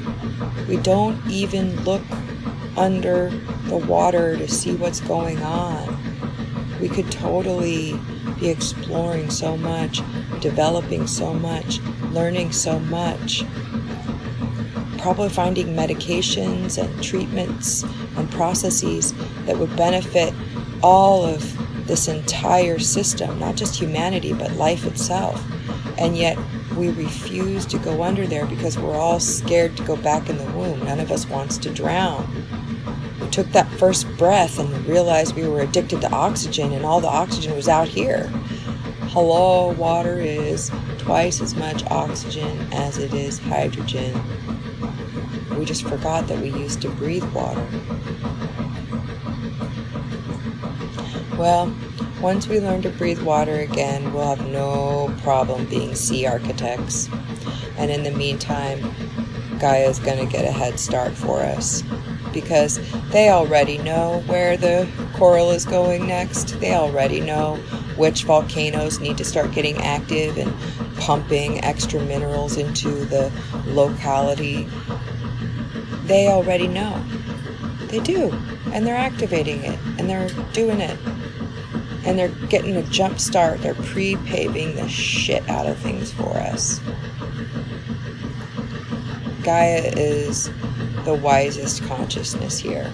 We 0.68 0.76
don't 0.76 1.20
even 1.30 1.82
look 1.84 2.02
under 2.76 3.30
the 3.64 3.76
water 3.76 4.36
to 4.36 4.48
see 4.48 4.74
what's 4.76 5.00
going 5.00 5.42
on. 5.42 5.96
We 6.80 6.88
could 6.88 7.10
totally 7.10 7.98
be 8.38 8.48
exploring 8.48 9.30
so 9.30 9.56
much, 9.56 10.02
developing 10.40 11.06
so 11.06 11.32
much, 11.32 11.80
learning 12.10 12.52
so 12.52 12.78
much. 12.80 13.44
Probably 14.98 15.28
finding 15.28 15.68
medications 15.68 16.82
and 16.82 17.02
treatments 17.02 17.84
and 18.16 18.30
processes 18.30 19.14
that 19.46 19.56
would 19.56 19.74
benefit 19.76 20.34
all 20.82 21.24
of 21.24 21.55
this 21.86 22.08
entire 22.08 22.78
system, 22.78 23.38
not 23.38 23.56
just 23.56 23.80
humanity, 23.80 24.32
but 24.32 24.52
life 24.52 24.84
itself. 24.84 25.42
And 25.98 26.16
yet, 26.16 26.38
we 26.76 26.90
refuse 26.90 27.64
to 27.66 27.78
go 27.78 28.02
under 28.02 28.26
there 28.26 28.46
because 28.46 28.78
we're 28.78 28.96
all 28.96 29.18
scared 29.18 29.76
to 29.76 29.84
go 29.84 29.96
back 29.96 30.28
in 30.28 30.36
the 30.36 30.44
womb. 30.52 30.84
None 30.84 31.00
of 31.00 31.10
us 31.10 31.26
wants 31.26 31.56
to 31.58 31.70
drown. 31.70 32.44
We 33.20 33.28
took 33.30 33.46
that 33.52 33.70
first 33.72 34.06
breath 34.18 34.58
and 34.58 34.86
realized 34.86 35.34
we 35.34 35.48
were 35.48 35.60
addicted 35.60 36.02
to 36.02 36.10
oxygen, 36.10 36.72
and 36.72 36.84
all 36.84 37.00
the 37.00 37.08
oxygen 37.08 37.56
was 37.56 37.68
out 37.68 37.88
here. 37.88 38.28
Hello, 39.08 39.72
water 39.72 40.18
is 40.18 40.70
twice 40.98 41.40
as 41.40 41.54
much 41.54 41.84
oxygen 41.86 42.68
as 42.72 42.98
it 42.98 43.14
is 43.14 43.38
hydrogen. 43.38 44.20
We 45.56 45.64
just 45.64 45.84
forgot 45.84 46.26
that 46.26 46.40
we 46.40 46.50
used 46.50 46.82
to 46.82 46.90
breathe 46.90 47.24
water. 47.32 47.66
Well, 51.38 51.70
once 52.22 52.48
we 52.48 52.60
learn 52.60 52.80
to 52.80 52.88
breathe 52.88 53.20
water 53.20 53.56
again, 53.56 54.14
we'll 54.14 54.34
have 54.34 54.48
no 54.48 55.14
problem 55.22 55.66
being 55.66 55.94
sea 55.94 56.24
architects. 56.24 57.10
And 57.76 57.90
in 57.90 58.04
the 58.04 58.10
meantime, 58.10 58.80
Gaia's 59.58 59.98
going 59.98 60.26
to 60.26 60.32
get 60.32 60.46
a 60.46 60.50
head 60.50 60.80
start 60.80 61.12
for 61.12 61.40
us 61.40 61.82
because 62.32 62.80
they 63.10 63.28
already 63.28 63.76
know 63.76 64.22
where 64.26 64.56
the 64.56 64.88
coral 65.12 65.50
is 65.50 65.66
going 65.66 66.06
next. 66.06 66.58
They 66.58 66.74
already 66.74 67.20
know 67.20 67.56
which 67.96 68.24
volcanoes 68.24 68.98
need 68.98 69.18
to 69.18 69.24
start 69.24 69.52
getting 69.52 69.76
active 69.76 70.38
and 70.38 70.54
pumping 70.98 71.62
extra 71.62 72.00
minerals 72.00 72.56
into 72.56 73.04
the 73.04 73.30
locality. 73.66 74.66
They 76.04 76.28
already 76.28 76.66
know. 76.66 77.04
They 77.88 78.00
do. 78.00 78.32
And 78.72 78.86
they're 78.86 78.96
activating 78.96 79.62
it 79.64 79.78
and 79.98 80.08
they're 80.08 80.28
doing 80.52 80.80
it 80.80 80.98
and 82.06 82.16
they're 82.16 82.28
getting 82.48 82.76
a 82.76 82.82
jump 82.84 83.18
start. 83.18 83.60
They're 83.60 83.74
pre 83.74 84.16
paving 84.16 84.76
the 84.76 84.88
shit 84.88 85.46
out 85.50 85.66
of 85.66 85.76
things 85.78 86.12
for 86.12 86.36
us. 86.36 86.80
Gaia 89.42 89.92
is 89.96 90.50
the 91.04 91.14
wisest 91.14 91.82
consciousness 91.84 92.58
here. 92.58 92.90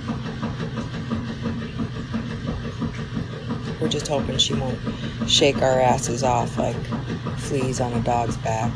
We're 3.81 3.89
just 3.89 4.09
hoping 4.09 4.39
she 4.39 4.55
won't 4.55 4.79
shake 5.29 5.61
our 5.61 5.81
asses 5.81 6.23
off 6.23 6.57
like 6.59 6.77
fleas 7.37 7.81
on 7.81 7.93
a 7.93 8.01
dog's 8.01 8.37
back. 8.39 8.73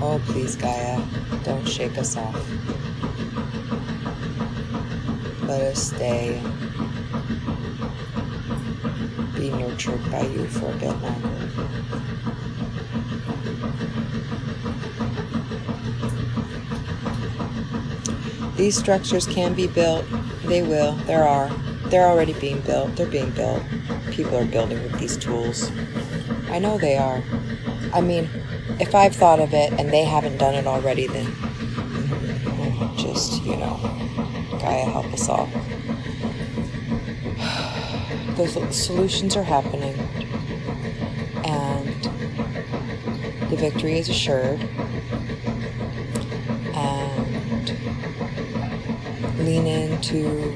Oh, 0.00 0.20
please, 0.26 0.54
Gaia, 0.54 1.02
don't 1.42 1.66
shake 1.66 1.98
us 1.98 2.16
off. 2.16 2.48
Let 5.42 5.60
us 5.62 5.82
stay 5.82 6.40
be 9.42 9.50
nurtured 9.50 10.00
by 10.08 10.20
you 10.20 10.46
for 10.46 10.70
a 10.70 10.76
bit 10.76 10.94
longer. 11.02 11.48
These 18.54 18.78
structures 18.78 19.26
can 19.26 19.54
be 19.54 19.66
built. 19.66 20.04
They 20.44 20.62
will. 20.62 20.92
There 21.06 21.24
are. 21.24 21.48
They're 21.86 22.06
already 22.06 22.34
being 22.34 22.60
built. 22.60 22.94
They're 22.94 23.08
being 23.08 23.30
built. 23.30 23.64
People 24.12 24.36
are 24.38 24.44
building 24.44 24.80
with 24.84 25.00
these 25.00 25.16
tools. 25.16 25.72
I 26.48 26.60
know 26.60 26.78
they 26.78 26.96
are. 26.96 27.20
I 27.92 28.00
mean, 28.00 28.30
if 28.78 28.94
I've 28.94 29.16
thought 29.16 29.40
of 29.40 29.52
it 29.52 29.72
and 29.72 29.90
they 29.90 30.04
haven't 30.04 30.38
done 30.38 30.54
it 30.54 30.68
already, 30.68 31.08
then 31.08 31.26
mm, 31.26 32.96
just, 32.96 33.42
you 33.42 33.56
know, 33.56 33.76
Gaia 34.60 34.84
help 34.84 35.06
us 35.06 35.28
all 35.28 35.50
the 38.46 38.72
solutions 38.72 39.36
are 39.36 39.42
happening 39.44 39.94
and 41.44 42.02
the 43.50 43.56
victory 43.56 43.98
is 43.98 44.08
assured 44.08 44.60
and 46.74 47.68
lean 49.38 49.66
into 49.66 50.52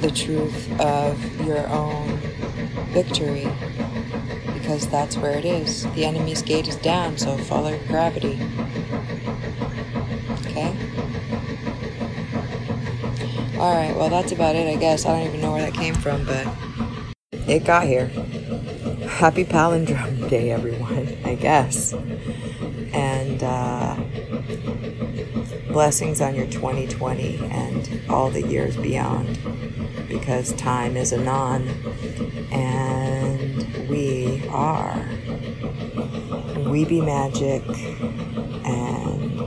the 0.00 0.10
truth 0.10 0.70
of 0.80 1.46
your 1.46 1.66
own 1.68 2.18
victory 2.92 3.48
because 4.52 4.86
that's 4.88 5.16
where 5.16 5.38
it 5.38 5.44
is. 5.44 5.90
The 5.92 6.04
enemy's 6.04 6.42
gate 6.42 6.68
is 6.68 6.76
down, 6.76 7.16
so 7.16 7.38
follow 7.38 7.78
gravity. 7.86 8.38
Okay? 10.46 10.76
Alright, 13.56 13.96
well, 13.96 14.10
that's 14.10 14.32
about 14.32 14.54
it, 14.54 14.68
I 14.68 14.76
guess. 14.76 15.06
I 15.06 15.16
don't 15.16 15.28
even 15.28 15.40
know 15.40 15.52
where 15.52 15.62
that 15.62 15.72
came 15.72 15.94
from, 15.94 16.26
but 16.26 16.46
it 17.48 17.64
got 17.64 17.84
here. 17.86 18.06
Happy 19.08 19.44
Palindrome 19.44 20.28
Day, 20.30 20.50
everyone, 20.50 21.16
I 21.24 21.34
guess. 21.36 21.92
And 21.92 23.42
uh, 23.42 23.96
blessings 25.68 26.20
on 26.20 26.34
your 26.34 26.46
2020 26.46 27.38
and 27.50 28.02
all 28.08 28.30
the 28.30 28.42
years 28.42 28.76
beyond, 28.76 29.38
because 30.08 30.52
time 30.54 30.96
is 30.96 31.12
a 31.12 31.22
non 31.22 31.68
and 32.50 33.88
we 33.88 34.46
are. 34.48 35.08
We 36.68 36.84
be 36.84 37.00
magic, 37.00 37.62
and 38.64 39.40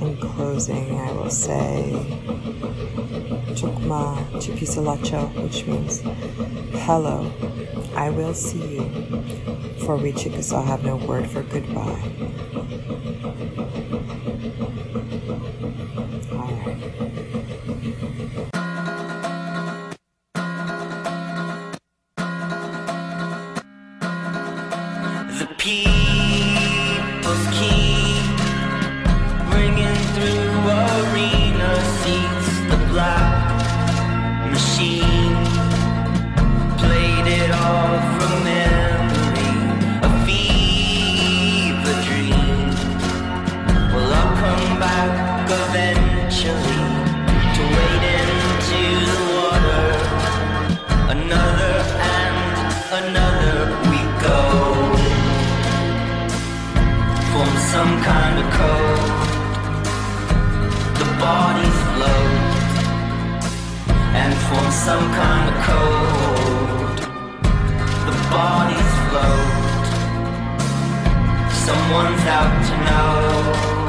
in 0.00 0.16
closing, 0.20 0.98
I 0.98 1.12
will 1.12 1.30
say. 1.30 2.39
Chukma 3.54 4.16
Chupisalacho, 4.40 5.42
which 5.42 5.66
means 5.66 6.00
hello, 6.84 7.30
I 7.94 8.10
will 8.10 8.34
see 8.34 8.76
you. 8.76 8.90
For 9.84 9.96
we 9.96 10.12
Chickasaw 10.12 10.62
have 10.62 10.84
no 10.84 10.96
word 10.96 11.28
for 11.28 11.42
goodbye. 11.42 12.29
Question 64.82 65.10
burns 72.30 73.79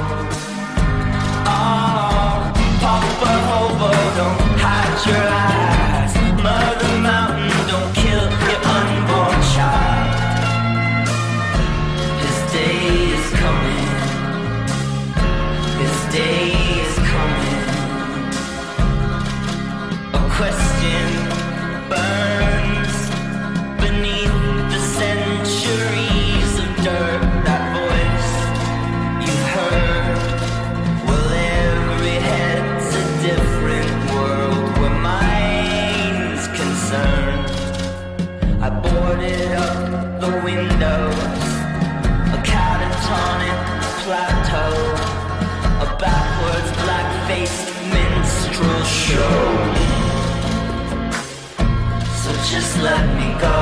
let 52.82 53.06
me 53.20 53.30
go. 53.40 53.58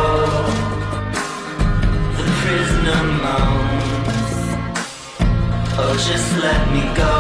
The 2.18 2.26
prisoner 2.42 3.04
moans. 3.26 4.36
Oh, 5.82 5.96
just 6.10 6.30
let 6.46 6.62
me 6.76 6.84
go. 7.04 7.16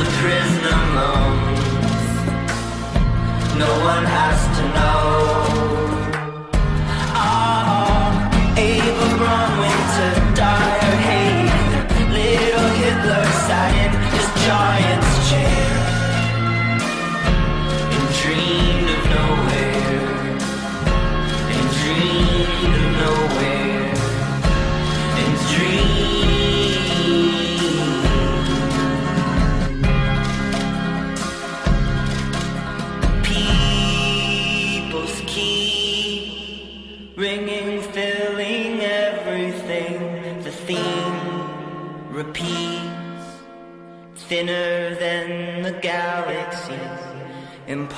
The 0.00 0.08
prisoner 0.20 0.80
moans. 0.98 2.08
No 3.62 3.70
one 3.92 4.04
has 4.04 4.47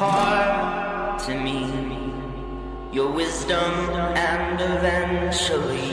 Impart 0.01 1.21
to 1.27 1.39
me 1.39 1.61
your 2.91 3.13
wisdom, 3.13 3.71
and 4.17 4.59
eventually 4.59 5.93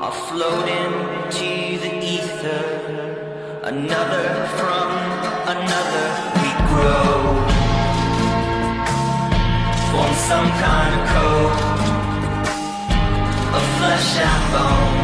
I'll 0.00 0.12
float 0.12 0.68
into 0.68 1.76
the 1.82 1.92
ether. 2.04 3.60
Another 3.64 4.46
from 4.58 4.92
another, 5.54 6.06
we 6.38 6.50
grow 6.70 7.10
form 9.90 10.14
some 10.30 10.48
kind 10.62 10.92
of 10.94 11.02
code 11.16 11.58
of 13.56 13.64
flesh 13.78 14.10
and 14.30 14.44
bone. 14.54 14.98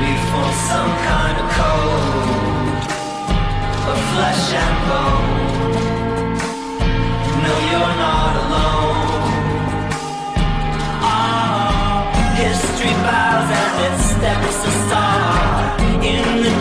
We 0.00 0.10
form 0.30 0.54
some 0.66 0.92
kind 1.10 1.36
of 1.42 1.46
code 1.60 2.82
of 3.92 3.98
flesh 4.10 4.46
and 4.52 4.78
bone. 4.88 5.39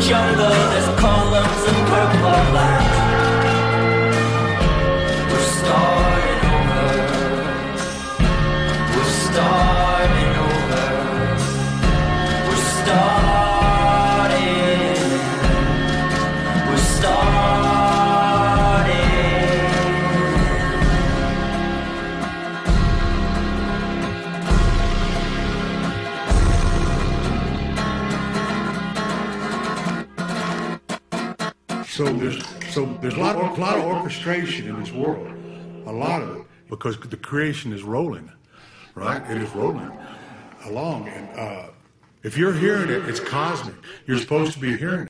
Jungle, 0.10 0.49
there's 0.49 0.88
columns 0.99 1.66
of 1.68 1.76
purple 1.86 2.53
light. 2.55 2.99
So 32.80 32.86
there's 33.01 33.15
a 33.15 33.19
lot, 33.19 33.36
a 33.36 33.59
lot 33.59 33.77
of 33.77 33.84
orchestration 33.84 34.69
in 34.69 34.80
this 34.80 34.93
world, 34.93 35.27
a 35.86 35.91
lot 35.91 36.21
of 36.21 36.38
it, 36.38 36.43
because 36.69 36.97
the 36.97 37.17
creation 37.17 37.73
is 37.73 37.84
rolling, 37.84 38.32
right? 38.95 39.21
It 39.30 39.41
is 39.41 39.49
rolling 39.53 39.91
along, 40.63 41.09
and 41.09 41.38
uh, 41.38 41.67
if 42.23 42.38
you're 42.38 42.53
hearing 42.53 42.89
it, 42.89 43.09
it's 43.09 43.19
cosmic. 43.19 43.75
You're 44.05 44.17
supposed 44.17 44.53
to 44.53 44.59
be 44.59 44.77
hearing 44.77 45.01
it. 45.01 45.07